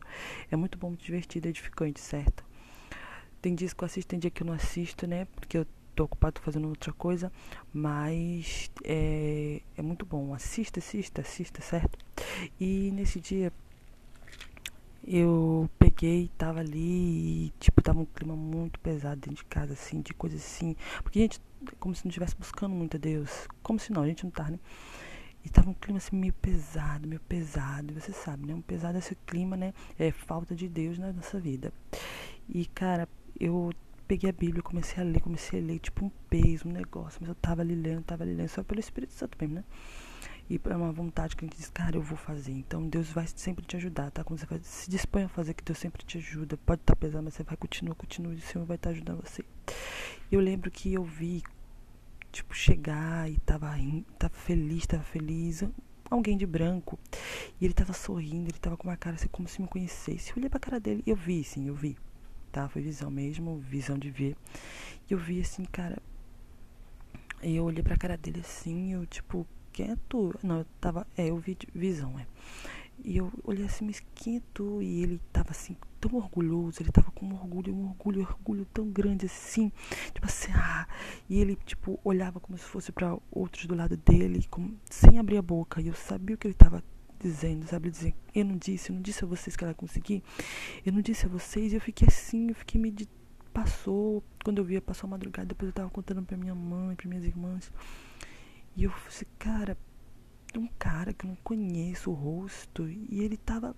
É 0.50 0.56
muito 0.56 0.76
bom, 0.76 0.88
muito 0.88 1.04
divertido, 1.04 1.48
edificante, 1.48 2.00
certo? 2.00 2.44
Tem 3.40 3.54
dias 3.54 3.72
que 3.72 3.82
eu 3.82 3.86
assisto, 3.86 4.08
tem 4.08 4.18
dia 4.18 4.30
que 4.30 4.42
eu 4.42 4.46
não 4.46 4.54
assisto, 4.54 5.06
né? 5.06 5.26
Porque 5.34 5.56
eu 5.58 5.66
tô 5.94 6.04
ocupado 6.04 6.40
fazendo 6.40 6.68
outra 6.68 6.92
coisa, 6.92 7.32
mas 7.72 8.70
é, 8.84 9.60
é 9.76 9.82
muito 9.82 10.04
bom. 10.06 10.34
Assista, 10.34 10.78
assista, 10.78 11.20
assista, 11.20 11.60
certo? 11.62 11.98
E 12.60 12.90
nesse 12.92 13.20
dia 13.20 13.52
eu 15.06 15.68
peguei, 15.78 16.30
tava 16.38 16.60
ali 16.60 17.46
e, 17.46 17.52
tipo, 17.58 17.82
tava 17.82 18.00
um 18.00 18.04
clima 18.04 18.36
muito 18.36 18.78
pesado 18.80 19.20
dentro 19.20 19.36
de 19.36 19.44
casa, 19.44 19.72
assim, 19.72 20.00
de 20.00 20.14
coisas 20.14 20.40
assim. 20.40 20.76
Porque 21.02 21.18
a 21.18 21.22
gente, 21.22 21.40
como 21.80 21.94
se 21.94 22.04
não 22.04 22.10
estivesse 22.10 22.36
buscando 22.36 22.74
muito 22.74 22.96
a 22.96 23.00
Deus. 23.00 23.48
Como 23.62 23.78
se 23.78 23.92
não, 23.92 24.02
a 24.02 24.06
gente 24.06 24.24
não 24.24 24.30
tá, 24.30 24.48
né? 24.48 24.58
E 25.44 25.48
tava 25.48 25.70
um 25.70 25.74
clima 25.74 25.98
assim 25.98 26.14
meio 26.16 26.32
pesado, 26.34 27.08
meio 27.08 27.20
pesado. 27.20 27.90
E 27.90 28.00
você 28.00 28.12
sabe, 28.12 28.46
né? 28.46 28.54
Um 28.54 28.62
pesado 28.62 28.96
esse 28.96 29.16
clima, 29.26 29.56
né? 29.56 29.74
É 29.98 30.12
falta 30.12 30.54
de 30.54 30.68
Deus 30.68 30.98
na 30.98 31.12
nossa 31.12 31.40
vida. 31.40 31.72
E, 32.48 32.66
cara, 32.66 33.08
eu 33.40 33.72
peguei 34.12 34.28
a 34.28 34.32
Bíblia, 34.32 34.62
comecei 34.62 35.02
a 35.02 35.06
ler, 35.06 35.22
comecei 35.22 35.58
a 35.58 35.62
ler, 35.62 35.78
tipo 35.78 36.04
um 36.04 36.10
peso, 36.28 36.68
um 36.68 36.72
negócio. 36.72 37.18
Mas 37.18 37.30
eu 37.30 37.34
tava 37.34 37.62
ali 37.62 37.74
lendo, 37.74 38.02
tava 38.02 38.24
ali 38.24 38.34
lendo, 38.34 38.48
só 38.48 38.62
pelo 38.62 38.78
Espírito 38.78 39.14
Santo 39.14 39.38
mesmo, 39.40 39.54
né? 39.54 39.64
E 40.50 40.60
é 40.62 40.76
uma 40.76 40.92
vontade 40.92 41.34
que 41.34 41.46
a 41.46 41.48
gente 41.48 41.56
diz, 41.56 41.70
cara, 41.70 41.96
eu 41.96 42.02
vou 42.02 42.18
fazer. 42.18 42.52
Então 42.52 42.86
Deus 42.86 43.08
vai 43.08 43.26
sempre 43.26 43.64
te 43.64 43.74
ajudar, 43.76 44.10
tá? 44.10 44.22
Quando 44.22 44.38
você 44.38 44.44
faz, 44.44 44.66
se 44.66 44.90
dispõe 44.90 45.22
a 45.22 45.28
fazer, 45.28 45.54
que 45.54 45.64
Deus 45.64 45.78
sempre 45.78 46.04
te 46.04 46.18
ajuda. 46.18 46.58
Pode 46.58 46.82
estar 46.82 46.94
tá 46.94 47.00
pesado, 47.00 47.24
mas 47.24 47.32
você 47.32 47.42
vai 47.42 47.56
continuar, 47.56 47.94
continua, 47.94 48.34
e 48.34 48.36
o 48.36 48.40
Senhor 48.42 48.66
vai 48.66 48.76
estar 48.76 48.90
tá 48.90 48.94
ajudando 48.94 49.22
você. 49.22 49.42
Eu 50.30 50.40
lembro 50.40 50.70
que 50.70 50.92
eu 50.92 51.02
vi, 51.02 51.42
tipo, 52.30 52.54
chegar 52.54 53.30
e 53.30 53.38
tava, 53.38 53.70
tava 54.18 54.34
feliz, 54.34 54.86
tava 54.86 55.04
feliz. 55.04 55.64
Alguém 56.10 56.36
de 56.36 56.44
branco. 56.44 56.98
E 57.58 57.64
ele 57.64 57.72
tava 57.72 57.94
sorrindo, 57.94 58.50
ele 58.50 58.58
tava 58.58 58.76
com 58.76 58.88
uma 58.88 58.96
cara 58.98 59.16
assim, 59.16 59.28
como 59.28 59.48
se 59.48 59.62
me 59.62 59.68
conhecesse. 59.68 60.32
Eu 60.32 60.36
olhei 60.36 60.50
pra 60.50 60.60
cara 60.60 60.78
dele, 60.78 61.02
eu 61.06 61.16
vi, 61.16 61.42
sim, 61.42 61.66
eu 61.66 61.74
vi. 61.74 61.96
Tá? 62.52 62.68
Foi 62.68 62.82
visão 62.82 63.10
mesmo, 63.10 63.58
visão 63.58 63.98
de 63.98 64.10
ver. 64.10 64.36
E 65.08 65.14
eu 65.14 65.18
vi 65.18 65.40
assim, 65.40 65.64
cara. 65.64 66.00
E 67.42 67.56
eu 67.56 67.64
olhei 67.64 67.82
pra 67.82 67.96
cara 67.96 68.16
dele 68.16 68.40
assim, 68.40 68.92
eu, 68.92 69.06
tipo, 69.06 69.46
tu? 70.08 70.34
Não, 70.42 70.58
eu 70.58 70.66
tava. 70.80 71.06
É, 71.16 71.30
eu 71.30 71.38
vi 71.38 71.56
visão, 71.74 72.18
é. 72.18 72.26
E 73.04 73.16
eu 73.16 73.32
olhei 73.42 73.64
assim, 73.64 73.86
mas 73.86 74.02
tu? 74.52 74.80
E 74.82 75.02
ele 75.02 75.20
tava 75.32 75.50
assim, 75.50 75.76
tão 76.00 76.14
orgulhoso, 76.14 76.82
ele 76.82 76.92
tava 76.92 77.10
com 77.10 77.26
um 77.26 77.32
orgulho, 77.32 77.74
um 77.74 77.88
orgulho, 77.88 78.20
um 78.20 78.24
orgulho 78.24 78.66
tão 78.66 78.90
grande 78.90 79.26
assim, 79.26 79.72
tipo 80.12 80.26
assim, 80.26 80.52
ah. 80.54 80.86
E 81.28 81.40
ele, 81.40 81.56
tipo, 81.56 81.98
olhava 82.04 82.38
como 82.38 82.58
se 82.58 82.64
fosse 82.64 82.92
para 82.92 83.16
outros 83.30 83.66
do 83.66 83.74
lado 83.74 83.96
dele, 83.96 84.46
como, 84.50 84.78
sem 84.90 85.18
abrir 85.18 85.38
a 85.38 85.42
boca. 85.42 85.80
E 85.80 85.88
eu 85.88 85.94
sabia 85.94 86.36
o 86.36 86.38
que 86.38 86.46
ele 86.46 86.54
tava 86.54 86.84
dizendo, 87.22 87.66
sabe? 87.66 87.90
Dizendo, 87.90 88.14
eu 88.34 88.44
não 88.44 88.56
disse, 88.56 88.90
eu 88.90 88.94
não 88.94 89.02
disse 89.02 89.24
a 89.24 89.26
vocês 89.26 89.56
que 89.56 89.64
ela 89.64 89.74
conseguir. 89.74 90.22
Eu 90.84 90.92
não 90.92 91.00
disse 91.00 91.26
a 91.26 91.28
vocês, 91.28 91.72
e 91.72 91.76
eu 91.76 91.80
fiquei 91.80 92.08
assim, 92.08 92.48
eu 92.48 92.54
fiquei 92.54 92.80
me 92.80 92.92
passou, 93.52 94.22
quando 94.44 94.58
eu 94.58 94.64
via, 94.64 94.80
passou 94.80 95.06
a 95.06 95.10
madrugada, 95.10 95.46
depois 95.46 95.68
eu 95.68 95.74
tava 95.74 95.90
contando 95.90 96.22
pra 96.22 96.36
minha 96.36 96.54
mãe, 96.54 96.96
pra 96.96 97.08
minhas 97.08 97.24
irmãs. 97.24 97.70
E 98.74 98.84
eu 98.84 98.90
falei 98.90 99.08
assim, 99.08 99.26
cara, 99.38 99.76
um 100.58 100.66
cara 100.78 101.12
que 101.12 101.24
eu 101.24 101.28
não 101.28 101.36
conheço 101.36 102.10
o 102.10 102.14
rosto. 102.14 102.88
E 102.88 103.20
ele 103.20 103.36
tava. 103.36 103.76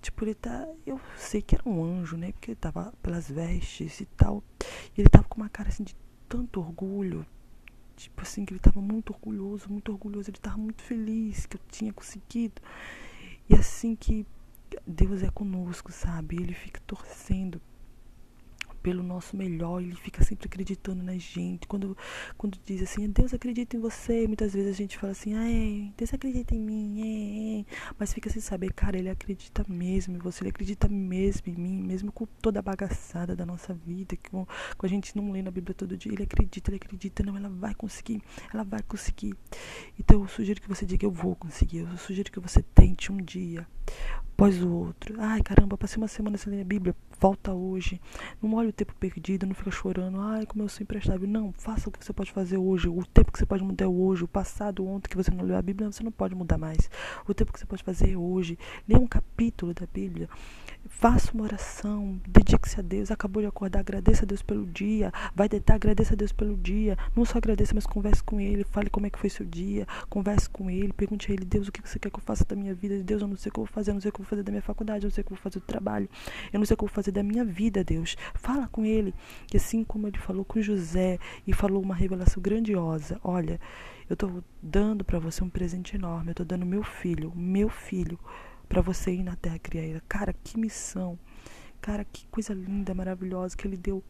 Tipo, 0.00 0.24
ele 0.24 0.34
tá. 0.34 0.66
Eu 0.86 1.00
sei 1.16 1.42
que 1.42 1.54
era 1.54 1.68
um 1.68 1.84
anjo, 1.84 2.16
né? 2.16 2.32
Porque 2.32 2.52
ele 2.52 2.56
tava 2.56 2.92
pelas 3.02 3.30
vestes 3.30 4.00
e 4.00 4.06
tal. 4.06 4.42
E 4.96 5.00
ele 5.00 5.08
tava 5.08 5.24
com 5.24 5.40
uma 5.40 5.48
cara 5.48 5.68
assim 5.68 5.84
de 5.84 5.96
tanto 6.28 6.60
orgulho. 6.60 7.26
Tipo 8.00 8.22
assim, 8.22 8.46
que 8.46 8.54
ele 8.54 8.60
tava 8.60 8.80
muito 8.80 9.12
orgulhoso, 9.12 9.68
muito 9.68 9.92
orgulhoso. 9.92 10.30
Ele 10.30 10.38
tava 10.38 10.56
muito 10.56 10.82
feliz 10.82 11.44
que 11.44 11.58
eu 11.58 11.60
tinha 11.68 11.92
conseguido. 11.92 12.62
E 13.46 13.54
assim 13.54 13.94
que 13.94 14.26
Deus 14.86 15.22
é 15.22 15.28
conosco, 15.28 15.92
sabe? 15.92 16.36
Ele 16.36 16.54
fica 16.54 16.80
torcendo 16.86 17.60
pelo 18.82 19.02
nosso 19.02 19.36
melhor, 19.36 19.82
ele 19.82 19.94
fica 19.94 20.22
sempre 20.24 20.46
acreditando 20.46 21.02
na 21.02 21.16
gente. 21.16 21.66
Quando, 21.66 21.96
quando 22.36 22.58
diz 22.64 22.82
assim, 22.82 23.08
Deus 23.10 23.34
acredita 23.34 23.76
em 23.76 23.80
você, 23.80 24.26
muitas 24.26 24.52
vezes 24.52 24.70
a 24.70 24.76
gente 24.76 24.98
fala 24.98 25.12
assim, 25.12 25.34
ah, 25.34 25.92
Deus 25.96 26.12
acredita 26.12 26.54
em 26.54 26.60
mim, 26.60 27.00
é, 27.00 27.60
é. 27.60 27.92
mas 27.98 28.12
fica 28.12 28.30
sem 28.30 28.40
saber, 28.40 28.72
cara, 28.72 28.98
ele 28.98 29.10
acredita 29.10 29.64
mesmo 29.68 30.16
em 30.16 30.18
você, 30.18 30.42
ele 30.42 30.50
acredita 30.50 30.88
mesmo 30.88 31.52
em 31.52 31.54
mim, 31.54 31.82
mesmo 31.82 32.10
com 32.12 32.26
toda 32.40 32.58
a 32.60 32.62
bagaçada 32.62 33.36
da 33.36 33.44
nossa 33.46 33.74
vida, 33.74 34.16
que 34.16 34.30
com, 34.30 34.46
com 34.76 34.86
a 34.86 34.88
gente 34.88 35.16
não 35.16 35.30
lê 35.30 35.42
na 35.42 35.50
Bíblia 35.50 35.74
todo 35.74 35.96
dia, 35.96 36.12
ele 36.12 36.22
acredita, 36.22 36.70
ele 36.70 36.76
acredita, 36.76 37.22
não, 37.22 37.36
ela 37.36 37.48
vai 37.48 37.74
conseguir, 37.74 38.22
ela 38.52 38.64
vai 38.64 38.82
conseguir. 38.82 39.34
Então 39.98 40.22
eu 40.22 40.28
sugiro 40.28 40.60
que 40.60 40.68
você 40.68 40.86
diga, 40.86 41.04
eu 41.04 41.10
vou 41.10 41.36
conseguir, 41.36 41.78
eu 41.78 41.98
sugiro 41.98 42.30
que 42.30 42.40
você 42.40 42.62
tente 42.62 43.12
um 43.12 43.16
dia 43.16 43.66
após 44.40 44.62
o 44.62 44.70
outro. 44.72 45.16
Ai, 45.20 45.42
caramba, 45.42 45.76
passei 45.76 45.98
uma 45.98 46.08
semana 46.08 46.38
sem 46.38 46.50
ler 46.50 46.62
a 46.62 46.64
Bíblia. 46.64 46.96
Volta 47.20 47.52
hoje. 47.52 48.00
Não 48.40 48.54
olhe 48.54 48.70
o 48.70 48.72
tempo 48.72 48.94
perdido, 48.98 49.46
não 49.46 49.54
fica 49.54 49.70
chorando. 49.70 50.18
Ai, 50.18 50.46
como 50.46 50.64
eu 50.64 50.68
sou 50.70 50.82
imprestável. 50.82 51.28
Não, 51.28 51.52
faça 51.52 51.90
o 51.90 51.92
que 51.92 52.02
você 52.02 52.14
pode 52.14 52.32
fazer 52.32 52.56
hoje. 52.56 52.88
O 52.88 53.04
tempo 53.04 53.30
que 53.30 53.38
você 53.38 53.44
pode 53.44 53.62
mudar 53.62 53.84
é 53.84 53.88
hoje. 53.88 54.24
O 54.24 54.28
passado, 54.28 54.86
ontem 54.86 55.10
que 55.10 55.18
você 55.18 55.30
não 55.30 55.44
leu 55.44 55.54
a 55.54 55.60
Bíblia, 55.60 55.92
você 55.92 56.02
não 56.02 56.10
pode 56.10 56.34
mudar 56.34 56.56
mais. 56.56 56.90
O 57.28 57.34
tempo 57.34 57.52
que 57.52 57.58
você 57.58 57.66
pode 57.66 57.82
fazer 57.82 58.12
é 58.12 58.16
hoje. 58.16 58.58
Lê 58.88 58.96
um 58.96 59.06
capítulo 59.06 59.74
da 59.74 59.86
Bíblia. 59.86 60.30
Faça 60.90 61.32
uma 61.32 61.44
oração. 61.44 62.20
Dedique-se 62.26 62.78
a 62.78 62.82
Deus. 62.82 63.10
Acabou 63.10 63.40
de 63.40 63.48
acordar, 63.48 63.78
agradeça 63.78 64.24
a 64.24 64.26
Deus 64.26 64.42
pelo 64.42 64.66
dia. 64.66 65.10
Vai 65.34 65.48
deitar, 65.48 65.76
agradeça 65.76 66.12
a 66.12 66.16
Deus 66.16 66.32
pelo 66.32 66.56
dia. 66.56 66.98
Não 67.16 67.24
só 67.24 67.38
agradeça, 67.38 67.72
mas 67.74 67.86
converse 67.86 68.22
com 68.22 68.38
Ele. 68.38 68.64
Fale 68.64 68.90
como 68.90 69.06
é 69.06 69.10
que 69.10 69.18
foi 69.18 69.30
seu 69.30 69.46
dia. 69.46 69.86
Converse 70.10 70.50
com 70.50 70.68
Ele. 70.68 70.92
Pergunte 70.92 71.30
a 71.30 71.34
Ele, 71.34 71.44
Deus, 71.46 71.68
o 71.68 71.72
que 71.72 71.80
você 71.80 71.98
quer 71.98 72.10
que 72.10 72.18
eu 72.18 72.22
faça 72.22 72.44
da 72.44 72.54
minha 72.54 72.74
vida? 72.74 73.02
Deus, 73.02 73.22
eu 73.22 73.28
não 73.28 73.36
sei 73.36 73.48
o 73.48 73.52
que 73.52 73.60
eu 73.60 73.64
vou 73.64 73.72
fazer. 73.72 73.92
Eu 73.92 73.94
não 73.94 74.00
sei 74.00 74.10
o 74.10 74.12
que 74.12 74.20
eu 74.20 74.24
vou 74.24 74.28
fazer 74.28 74.42
da 74.42 74.50
minha 74.50 74.62
faculdade, 74.62 75.04
eu 75.04 75.08
não 75.08 75.14
sei 75.14 75.22
o 75.22 75.24
que 75.24 75.32
eu 75.32 75.36
vou 75.36 75.42
fazer 75.42 75.60
do 75.60 75.64
trabalho, 75.64 76.08
eu 76.52 76.58
não 76.58 76.66
sei 76.66 76.74
o 76.74 76.76
que 76.76 76.84
eu 76.84 76.88
vou 76.88 76.94
fazer 76.94 77.12
da 77.12 77.22
minha 77.22 77.44
vida, 77.44 77.82
Deus. 77.84 78.16
Fala 78.34 78.68
com 78.68 78.84
ele. 78.84 79.14
E 79.54 79.56
assim 79.56 79.84
como 79.84 80.06
ele 80.06 80.18
falou 80.18 80.44
com 80.44 80.60
José 80.60 81.18
e 81.46 81.52
falou 81.54 81.80
uma 81.80 81.94
revelação 81.94 82.42
grandiosa: 82.42 83.18
Olha, 83.24 83.58
eu 84.08 84.14
estou 84.14 84.42
dando 84.60 85.04
para 85.04 85.18
você 85.18 85.42
um 85.42 85.48
presente 85.48 85.94
enorme, 85.94 86.28
eu 86.28 86.32
estou 86.32 86.44
dando 86.44 86.66
meu 86.66 86.82
filho, 86.82 87.32
meu 87.34 87.68
filho, 87.68 88.18
para 88.70 88.80
você 88.80 89.12
ir 89.12 89.24
na 89.24 89.34
terra 89.34 89.58
criar 89.58 89.82
ele. 89.82 90.00
Cara, 90.08 90.32
que 90.32 90.56
missão. 90.56 91.18
Cara, 91.80 92.04
que 92.04 92.24
coisa 92.28 92.54
linda, 92.54 92.94
maravilhosa 92.94 93.56
que 93.56 93.66
ele 93.66 93.76
deu 93.76 94.02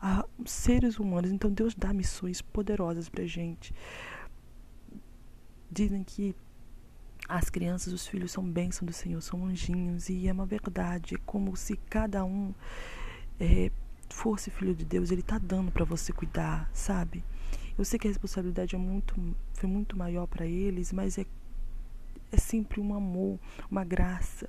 a 0.00 0.24
seres 0.46 0.98
humanos. 0.98 1.30
Então 1.30 1.52
Deus 1.52 1.74
dá 1.74 1.92
missões 1.92 2.40
poderosas 2.40 3.10
pra 3.10 3.26
gente. 3.26 3.74
Dizem 5.70 6.02
que 6.02 6.34
as 7.28 7.50
crianças, 7.50 7.92
os 7.92 8.06
filhos 8.06 8.32
são 8.32 8.42
bênção 8.42 8.86
do 8.86 8.92
Senhor, 8.92 9.20
são 9.20 9.44
anjinhos, 9.44 10.08
e 10.08 10.26
é 10.26 10.32
uma 10.32 10.46
verdade, 10.46 11.14
é 11.14 11.18
como 11.26 11.54
se 11.54 11.76
cada 11.76 12.24
um 12.24 12.54
é, 13.38 13.70
fosse 14.08 14.50
filho 14.50 14.74
de 14.74 14.84
Deus, 14.84 15.10
ele 15.12 15.20
está 15.20 15.38
dando 15.38 15.70
para 15.70 15.84
você 15.84 16.12
cuidar, 16.12 16.68
sabe? 16.72 17.22
Eu 17.78 17.84
sei 17.84 18.00
que 18.00 18.08
a 18.08 18.10
responsabilidade 18.10 18.74
é 18.74 18.78
muito, 18.78 19.14
foi 19.52 19.68
muito 19.68 19.96
maior 19.96 20.26
para 20.26 20.44
eles, 20.44 20.92
mas 20.92 21.18
é, 21.18 21.26
é 22.32 22.36
sempre 22.36 22.80
um 22.80 22.94
amor, 22.94 23.38
uma 23.70 23.84
graça. 23.84 24.48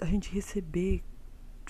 A 0.00 0.06
gente 0.06 0.32
receber 0.32 1.02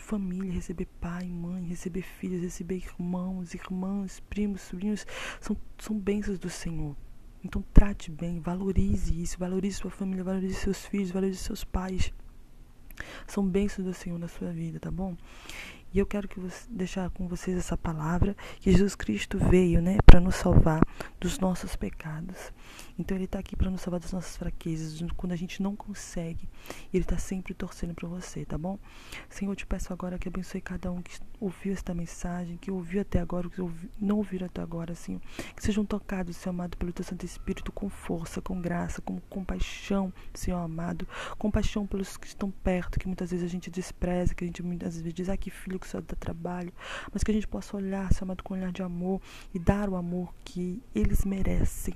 família, 0.00 0.52
receber 0.52 0.86
pai, 1.00 1.26
mãe, 1.26 1.64
receber 1.64 2.02
filhos, 2.02 2.42
receber 2.42 2.76
irmãos, 2.76 3.54
irmãs, 3.54 4.20
primos, 4.20 4.62
sobrinhos, 4.62 5.06
são, 5.40 5.56
são 5.78 5.96
bênçãos 5.98 6.38
do 6.38 6.50
Senhor. 6.50 6.96
Então 7.44 7.64
trate 7.72 8.10
bem, 8.10 8.40
valorize 8.40 9.22
isso, 9.22 9.38
valorize 9.38 9.76
sua 9.76 9.90
família, 9.90 10.24
valorize 10.24 10.54
seus 10.54 10.84
filhos, 10.84 11.10
valorize 11.10 11.38
seus 11.38 11.64
pais. 11.64 12.12
São 13.26 13.46
bênçãos 13.46 13.86
do 13.86 13.94
Senhor 13.94 14.18
na 14.18 14.28
sua 14.28 14.52
vida, 14.52 14.78
tá 14.78 14.90
bom? 14.90 15.16
E 15.92 15.98
eu 15.98 16.06
quero 16.06 16.28
que 16.28 16.38
você, 16.38 16.66
deixar 16.70 17.10
com 17.10 17.26
vocês 17.26 17.56
essa 17.56 17.76
palavra 17.76 18.36
que 18.60 18.70
Jesus 18.70 18.94
Cristo 18.94 19.38
veio, 19.38 19.80
né, 19.80 19.98
para 20.04 20.20
nos 20.20 20.36
salvar 20.36 20.80
dos 21.20 21.38
nossos 21.38 21.76
pecados. 21.76 22.52
Então 22.98 23.16
ele 23.16 23.24
está 23.24 23.38
aqui 23.38 23.54
para 23.54 23.70
nos 23.70 23.82
salvar 23.82 24.00
das 24.00 24.12
nossas 24.12 24.36
fraquezas, 24.36 25.00
quando 25.16 25.32
a 25.32 25.36
gente 25.36 25.62
não 25.62 25.76
consegue. 25.76 26.48
Ele 26.92 27.04
está 27.04 27.18
sempre 27.18 27.52
torcendo 27.52 27.94
para 27.94 28.08
você, 28.08 28.44
tá 28.44 28.56
bom? 28.56 28.78
Senhor, 29.28 29.52
eu 29.52 29.56
te 29.56 29.66
peço 29.66 29.92
agora 29.92 30.18
que 30.18 30.28
abençoe 30.28 30.60
cada 30.60 30.90
um 30.90 31.02
que 31.02 31.18
ouviu 31.38 31.72
esta 31.72 31.94
mensagem, 31.94 32.56
que 32.56 32.70
ouviu 32.70 33.00
até 33.00 33.20
agora, 33.20 33.48
que 33.48 33.60
não 34.00 34.16
ouviram 34.18 34.46
até 34.46 34.62
agora, 34.62 34.94
Senhor. 34.94 35.20
Que 35.54 35.62
sejam 35.62 35.84
tocados, 35.84 36.36
Senhor 36.36 36.50
amado, 36.50 36.76
pelo 36.76 36.92
teu 36.92 37.04
Santo 37.04 37.24
Espírito 37.24 37.70
com 37.70 37.88
força, 37.88 38.40
com 38.40 38.60
graça, 38.60 39.02
com 39.02 39.18
compaixão, 39.20 40.12
Senhor 40.32 40.58
amado. 40.58 41.06
Compaixão 41.38 41.86
pelos 41.86 42.16
que 42.16 42.26
estão 42.26 42.50
perto, 42.50 42.98
que 42.98 43.06
muitas 43.06 43.30
vezes 43.30 43.44
a 43.44 43.48
gente 43.48 43.70
despreza, 43.70 44.34
que 44.34 44.44
a 44.44 44.46
gente 44.46 44.62
muitas 44.62 44.96
vezes 44.96 45.12
diz, 45.12 45.28
ah, 45.28 45.36
que 45.36 45.50
filho 45.50 45.78
que 45.78 45.88
só 45.88 46.00
dá 46.00 46.14
trabalho. 46.18 46.72
Mas 47.12 47.22
que 47.22 47.30
a 47.30 47.34
gente 47.34 47.48
possa 47.48 47.76
olhar, 47.76 48.10
Senhor 48.12 48.24
amado, 48.24 48.42
com 48.42 48.54
um 48.54 48.56
olhar 48.56 48.72
de 48.72 48.82
amor 48.82 49.20
e 49.52 49.58
dar 49.58 49.88
o 49.88 49.96
amor 49.96 50.34
que 50.44 50.82
eles 51.10 51.24
merecem 51.24 51.94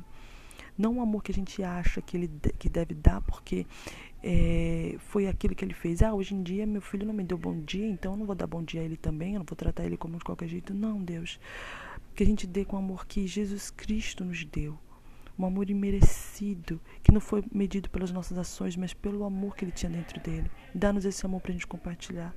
não 0.77 0.99
o 0.99 1.01
amor 1.01 1.23
que 1.23 1.31
a 1.31 1.35
gente 1.35 1.63
acha 1.63 2.03
que 2.03 2.17
ele 2.17 2.31
que 2.59 2.69
deve 2.69 2.95
dar, 2.95 3.21
porque 3.23 3.67
é, 4.23 4.97
foi 4.99 5.27
aquilo 5.29 5.55
que 5.55 5.65
ele 5.65 5.75
fez. 5.75 6.03
Ah, 6.03 6.13
hoje 6.13 6.35
em 6.35 6.43
dia 6.43 6.67
meu 6.67 6.83
filho 6.83 7.07
não 7.07 7.15
me 7.15 7.23
deu 7.23 7.39
bom 7.39 7.59
dia, 7.61 7.87
então 7.87 8.13
eu 8.13 8.19
não 8.19 8.27
vou 8.27 8.35
dar 8.35 8.47
bom 8.47 8.63
dia 8.63 8.81
a 8.81 8.85
ele 8.85 8.97
também, 8.97 9.35
eu 9.35 9.39
não 9.39 9.47
vou 9.47 9.57
tratar 9.57 9.85
ele 9.85 9.97
como 9.97 10.19
de 10.19 10.25
qualquer 10.25 10.49
jeito. 10.49 10.75
Não, 10.75 11.01
Deus. 11.01 11.39
Que 12.15 12.23
a 12.23 12.27
gente 12.27 12.47
dê 12.47 12.65
com 12.65 12.77
o 12.77 12.79
amor 12.79 13.07
que 13.07 13.27
Jesus 13.27 13.71
Cristo 13.71 14.25
nos 14.25 14.45
deu. 14.45 14.79
Um 15.37 15.47
amor 15.47 15.69
imerecido, 15.69 16.81
que 17.03 17.11
não 17.11 17.21
foi 17.21 17.43
medido 17.53 17.91
pelas 17.91 18.13
nossas 18.13 18.39
ações, 18.39 18.77
mas 18.77 18.95
pelo 18.95 19.25
amor 19.25 19.57
que 19.57 19.65
ele 19.65 19.73
tinha 19.73 19.91
dentro 19.91 20.21
dele. 20.21 20.49
Dá-nos 20.73 21.05
esse 21.05 21.27
amor 21.27 21.41
para 21.41 21.51
a 21.51 21.55
gente 21.55 21.67
compartilhar. 21.67 22.35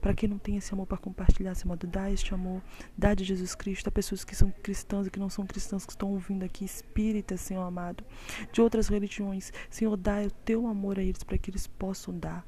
Para 0.00 0.14
quem 0.14 0.28
não 0.28 0.38
tem 0.38 0.56
esse 0.56 0.72
amor 0.72 0.86
para 0.86 0.98
compartilhar 0.98 1.52
esse 1.52 1.64
amor, 1.64 1.78
dá 1.78 2.10
este 2.10 2.34
amor, 2.34 2.62
dá 2.96 3.14
de 3.14 3.24
Jesus 3.24 3.54
Cristo 3.54 3.88
a 3.88 3.90
pessoas 3.90 4.24
que 4.24 4.34
são 4.34 4.50
cristãs 4.62 5.06
e 5.06 5.10
que 5.10 5.18
não 5.18 5.28
são 5.28 5.46
cristãs, 5.46 5.84
que 5.84 5.92
estão 5.92 6.10
ouvindo 6.10 6.44
aqui, 6.44 6.64
espíritas, 6.64 7.40
Senhor 7.40 7.62
amado, 7.62 8.04
de 8.52 8.60
outras 8.60 8.88
religiões. 8.88 9.52
Senhor, 9.70 9.96
dá 9.96 10.22
o 10.22 10.30
teu 10.30 10.66
amor 10.66 10.98
a 10.98 11.02
eles 11.02 11.22
para 11.22 11.38
que 11.38 11.50
eles 11.50 11.66
possam 11.66 12.18
dar. 12.18 12.46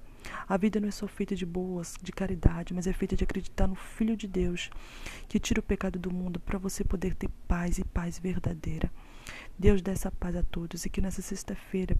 A 0.48 0.56
vida 0.56 0.80
não 0.80 0.88
é 0.88 0.90
só 0.90 1.06
feita 1.06 1.34
de 1.34 1.46
boas, 1.46 1.94
de 2.02 2.12
caridade, 2.12 2.74
mas 2.74 2.86
é 2.86 2.92
feita 2.92 3.16
de 3.16 3.24
acreditar 3.24 3.66
no 3.66 3.74
Filho 3.74 4.16
de 4.16 4.26
Deus, 4.26 4.70
que 5.28 5.38
tira 5.38 5.60
o 5.60 5.62
pecado 5.62 5.98
do 5.98 6.12
mundo 6.12 6.40
para 6.40 6.58
você 6.58 6.84
poder 6.84 7.14
ter 7.14 7.28
paz 7.46 7.78
e 7.78 7.84
paz 7.84 8.18
verdadeira. 8.18 8.90
Deus 9.58 9.82
dá 9.82 9.92
essa 9.92 10.10
paz 10.10 10.36
a 10.36 10.42
todos 10.42 10.84
e 10.84 10.90
que 10.90 11.00
nessa 11.00 11.22
sexta-feira, 11.22 11.96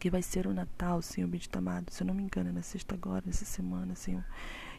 que 0.00 0.10
vai 0.10 0.22
ser 0.22 0.46
o 0.46 0.54
Natal, 0.54 1.02
Senhor 1.02 1.28
bendito 1.28 1.54
amado, 1.56 1.90
se 1.90 2.02
eu 2.02 2.06
não 2.06 2.14
me 2.14 2.22
engano, 2.22 2.48
é 2.48 2.52
na 2.52 2.62
sexta 2.62 2.94
agora, 2.94 3.22
nessa 3.26 3.44
semana, 3.44 3.94
Senhor, 3.94 4.24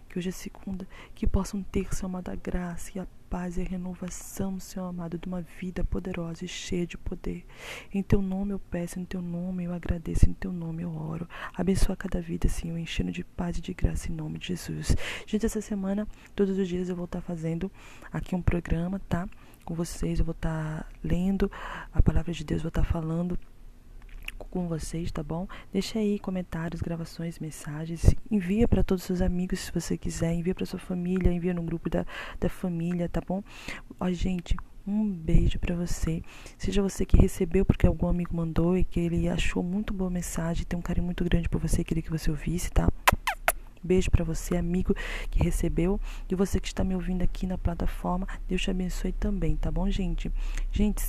que 0.09 0.17
hoje 0.17 0.29
é 0.29 0.31
segunda, 0.31 0.87
que 1.13 1.27
possam 1.27 1.61
ter, 1.61 1.93
Senhor 1.93 2.07
amado, 2.07 2.29
a 2.29 2.35
graça 2.35 2.91
e 2.95 2.99
a 2.99 3.05
paz 3.29 3.55
e 3.55 3.61
a 3.61 3.63
renovação, 3.63 4.59
Senhor 4.59 4.87
amado, 4.87 5.19
de 5.19 5.27
uma 5.27 5.41
vida 5.41 5.83
poderosa 5.83 6.43
e 6.43 6.47
cheia 6.47 6.87
de 6.87 6.97
poder. 6.97 7.45
Em 7.93 8.01
teu 8.01 8.19
nome 8.19 8.51
eu 8.51 8.57
peço, 8.59 8.99
em 8.99 9.05
teu 9.05 9.21
nome 9.21 9.65
eu 9.65 9.73
agradeço, 9.73 10.27
em 10.27 10.33
teu 10.33 10.51
nome 10.51 10.81
eu 10.81 10.91
oro. 10.91 11.29
Abençoa 11.53 11.95
cada 11.95 12.19
vida, 12.19 12.49
Senhor, 12.49 12.77
enchendo 12.79 13.11
de 13.11 13.23
paz 13.23 13.59
e 13.59 13.61
de 13.61 13.75
graça 13.75 14.11
em 14.11 14.15
nome 14.15 14.39
de 14.39 14.47
Jesus. 14.47 14.95
Gente, 15.27 15.45
essa 15.45 15.61
semana, 15.61 16.07
todos 16.35 16.57
os 16.57 16.67
dias 16.67 16.89
eu 16.89 16.95
vou 16.95 17.05
estar 17.05 17.21
fazendo 17.21 17.71
aqui 18.11 18.35
um 18.35 18.41
programa, 18.41 18.99
tá? 19.07 19.29
Com 19.63 19.75
vocês, 19.75 20.17
eu 20.17 20.25
vou 20.25 20.33
estar 20.33 20.89
lendo 21.03 21.49
a 21.93 22.01
palavra 22.01 22.33
de 22.33 22.43
Deus, 22.43 22.63
vou 22.63 22.69
estar 22.69 22.83
falando 22.83 23.37
com 24.45 24.67
vocês, 24.67 25.11
tá 25.11 25.23
bom? 25.23 25.47
Deixa 25.71 25.99
aí 25.99 26.19
comentários, 26.19 26.81
gravações, 26.81 27.39
mensagens. 27.39 28.15
Envia 28.29 28.67
para 28.67 28.83
todos 28.83 29.03
os 29.03 29.07
seus 29.07 29.21
amigos 29.21 29.59
se 29.59 29.71
você 29.71 29.97
quiser. 29.97 30.33
Envia 30.33 30.55
para 30.55 30.65
sua 30.65 30.79
família, 30.79 31.31
envia 31.31 31.53
no 31.53 31.63
grupo 31.63 31.89
da, 31.89 32.05
da 32.39 32.49
família, 32.49 33.07
tá 33.09 33.21
bom? 33.25 33.43
Ó, 33.99 34.09
gente, 34.11 34.55
um 34.85 35.09
beijo 35.09 35.59
para 35.59 35.75
você. 35.75 36.23
Seja 36.57 36.81
você 36.81 37.05
que 37.05 37.17
recebeu 37.17 37.65
porque 37.65 37.85
algum 37.85 38.07
amigo 38.07 38.35
mandou 38.35 38.77
e 38.77 38.83
que 38.83 38.99
ele 38.99 39.29
achou 39.29 39.63
muito 39.63 39.93
boa 39.93 40.09
mensagem, 40.09 40.65
tem 40.65 40.77
um 40.77 40.81
carinho 40.81 41.05
muito 41.05 41.23
grande 41.23 41.49
por 41.49 41.59
você, 41.59 41.83
queria 41.83 42.03
que 42.03 42.09
você 42.09 42.29
ouvisse, 42.29 42.71
tá? 42.71 42.87
Beijo 43.83 44.11
para 44.11 44.23
você, 44.23 44.55
amigo 44.55 44.93
que 45.31 45.43
recebeu, 45.43 45.99
e 46.29 46.35
você 46.35 46.59
que 46.59 46.67
está 46.67 46.83
me 46.83 46.93
ouvindo 46.93 47.23
aqui 47.23 47.47
na 47.47 47.57
plataforma. 47.57 48.27
Deus 48.47 48.61
te 48.61 48.69
abençoe 48.69 49.11
também, 49.11 49.55
tá 49.55 49.71
bom, 49.71 49.89
gente? 49.89 50.31
Gente, 50.71 51.01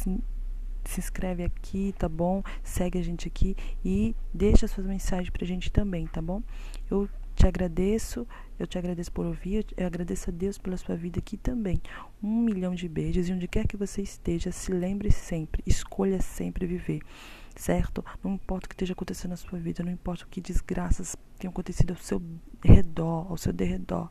se 0.85 1.01
inscreve 1.01 1.45
aqui, 1.45 1.95
tá 1.99 2.09
bom? 2.09 2.43
Segue 2.63 2.99
a 2.99 3.03
gente 3.03 3.29
aqui 3.29 3.57
e 3.85 4.15
deixa 4.33 4.67
suas 4.67 4.87
mensagens 4.87 5.31
pra 5.31 5.47
gente 5.47 5.71
também, 5.71 6.07
tá 6.07 6.21
bom? 6.21 6.43
Eu 6.91 7.09
te 7.35 7.47
agradeço, 7.47 8.27
eu 8.59 8.67
te 8.67 8.79
agradeço 8.79 9.11
por 9.11 9.27
ouvir, 9.27 9.67
eu 9.77 9.87
agradeço 9.87 10.31
a 10.31 10.33
Deus 10.33 10.59
pela 10.59 10.77
sua 10.77 10.95
vida 10.95 11.19
aqui 11.19 11.37
também. 11.37 11.81
Um 12.23 12.43
milhão 12.43 12.75
de 12.75 12.89
beijos 12.89 13.29
e 13.29 13.33
onde 13.33 13.49
quer 13.49 13.67
que 13.67 13.77
você 13.77 14.03
esteja, 14.03 14.53
se 14.53 14.73
lembre 14.73 15.11
sempre, 15.11 15.63
escolha 15.67 16.21
sempre 16.21 16.67
viver, 16.67 17.01
certo? 17.57 18.05
Não 18.23 18.35
importa 18.35 18.67
o 18.67 18.69
que 18.69 18.75
esteja 18.75 18.93
acontecendo 18.93 19.31
na 19.31 19.37
sua 19.37 19.59
vida, 19.59 19.83
não 19.83 19.91
importa 19.93 20.25
o 20.25 20.29
que 20.29 20.41
desgraças 20.41 21.17
tenham 21.39 21.51
acontecido 21.51 21.93
ao 21.93 21.97
seu 21.97 22.23
redor, 22.63 23.27
ao 23.31 23.37
seu 23.37 23.53
derredor, 23.53 24.11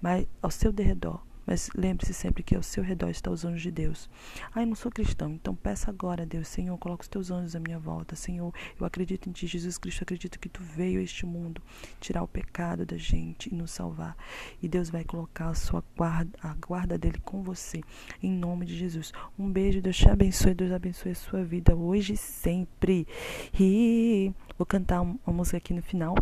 mas 0.00 0.26
ao 0.40 0.50
seu 0.50 0.72
derredor 0.72 1.20
mas 1.46 1.70
lembre-se 1.76 2.14
sempre 2.14 2.42
que 2.42 2.54
ao 2.54 2.62
seu 2.62 2.82
redor 2.82 3.10
estão 3.10 3.32
os 3.32 3.44
anjos 3.44 3.62
de 3.62 3.70
Deus. 3.70 4.08
Ah, 4.54 4.62
eu 4.62 4.66
não 4.66 4.74
sou 4.74 4.90
cristão, 4.90 5.32
então 5.32 5.54
peça 5.54 5.90
agora 5.90 6.22
a 6.22 6.26
Deus, 6.26 6.48
Senhor, 6.48 6.76
coloca 6.78 7.02
os 7.02 7.08
teus 7.08 7.30
anjos 7.30 7.56
à 7.56 7.60
minha 7.60 7.78
volta. 7.78 8.14
Senhor, 8.14 8.52
eu 8.78 8.86
acredito 8.86 9.28
em 9.28 9.32
Ti, 9.32 9.46
Jesus 9.46 9.78
Cristo, 9.78 10.02
acredito 10.02 10.38
que 10.38 10.48
Tu 10.48 10.62
veio 10.62 11.00
a 11.00 11.02
este 11.02 11.26
mundo 11.26 11.62
tirar 12.00 12.22
o 12.22 12.28
pecado 12.28 12.84
da 12.86 12.96
gente 12.96 13.52
e 13.52 13.54
nos 13.54 13.70
salvar. 13.70 14.16
E 14.62 14.68
Deus 14.68 14.90
vai 14.90 15.04
colocar 15.04 15.48
a 15.48 15.54
sua 15.54 15.82
guarda, 15.96 16.38
a 16.42 16.54
guarda 16.54 16.98
dele 16.98 17.18
com 17.24 17.42
você, 17.42 17.80
em 18.22 18.30
nome 18.30 18.66
de 18.66 18.76
Jesus. 18.76 19.12
Um 19.38 19.50
beijo, 19.50 19.80
Deus 19.80 19.96
te 19.96 20.08
abençoe, 20.08 20.54
Deus 20.54 20.72
abençoe 20.72 21.12
a 21.12 21.16
sua 21.16 21.44
vida 21.44 21.74
hoje 21.74 22.14
e 22.14 22.16
sempre. 22.16 23.06
E 23.58 24.32
vou 24.56 24.66
cantar 24.66 25.00
uma 25.02 25.18
música 25.26 25.56
aqui 25.56 25.72
no 25.74 25.82
final 25.82 26.14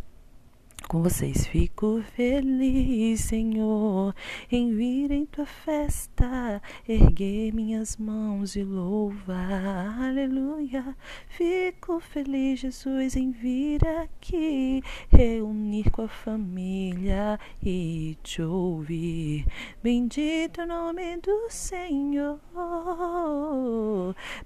com 0.89 1.03
vocês. 1.03 1.47
Fico 1.47 2.03
feliz, 2.15 3.21
Senhor, 3.21 4.15
em 4.51 4.75
vir 4.75 5.11
em 5.11 5.27
tua 5.27 5.47
festa, 5.47 6.63
erguer 6.89 7.53
minhas 7.53 7.97
mãos 7.97 8.57
e 8.57 8.63
louvar. 8.63 10.01
Aleluia. 10.03 10.97
Fico 11.29 12.01
feliz, 12.01 12.61
Jesus, 12.61 13.17
em 13.17 13.31
vir 13.31 13.87
aqui, 13.87 14.83
reunir 15.09 15.91
com 15.91 16.03
a 16.03 16.09
família 16.09 17.39
e 17.63 18.17
te 18.23 18.43
ouvir. 18.43 19.47
Bendito 19.83 20.63
o 20.63 20.67
nome 20.67 21.17
do 21.19 21.49
Senhor. 21.49 22.39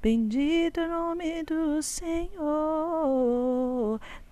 Bendito 0.00 0.80
o 0.80 0.88
nome 0.88 1.42
do 1.44 1.82
Senhor. 1.82 2.24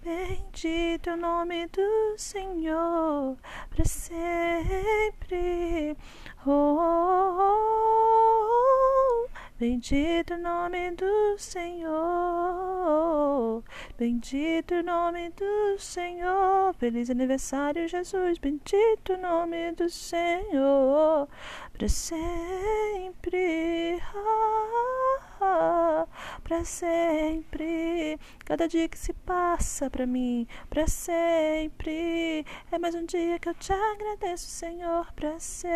Bendito 0.04 1.10
o 1.10 1.16
nome 1.16 1.68
do 1.68 2.16
Senhor 2.18 3.36
para 3.70 3.84
sempre. 3.84 5.96
Oh, 6.44 6.50
oh, 6.50 7.38
oh, 7.38 9.28
bendito 9.60 10.34
o 10.34 10.38
nome 10.38 10.90
do 10.96 11.38
Senhor. 11.38 11.92
Bendito 13.96 14.74
o 14.74 14.82
nome 14.82 15.30
do 15.30 15.78
Senhor. 15.78 16.74
Feliz 16.74 17.08
aniversário, 17.08 17.86
Jesus. 17.86 18.38
Bendito 18.38 19.12
o 19.12 19.18
nome 19.18 19.70
do 19.70 19.88
Senhor 19.88 21.28
para 21.72 21.88
sempre. 21.88 24.02
Para 26.42 26.64
sempre. 26.64 28.18
Cada 28.44 28.66
dia 28.66 28.88
que 28.88 28.98
se 28.98 29.12
passa 29.12 29.90
para 29.90 30.06
mim, 30.06 30.46
para 30.68 30.86
sempre. 30.86 32.44
É 32.70 32.78
mais 32.78 32.94
um 32.94 33.04
dia 33.04 33.38
que 33.38 33.48
eu 33.48 33.54
te 33.54 33.72
agradeço, 33.72 34.48
Senhor, 34.48 35.12
para 35.14 35.38
sempre. 35.38 35.72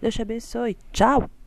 Deus 0.00 0.14
te 0.14 0.22
abençoe. 0.22 0.76
Tchau. 0.92 1.43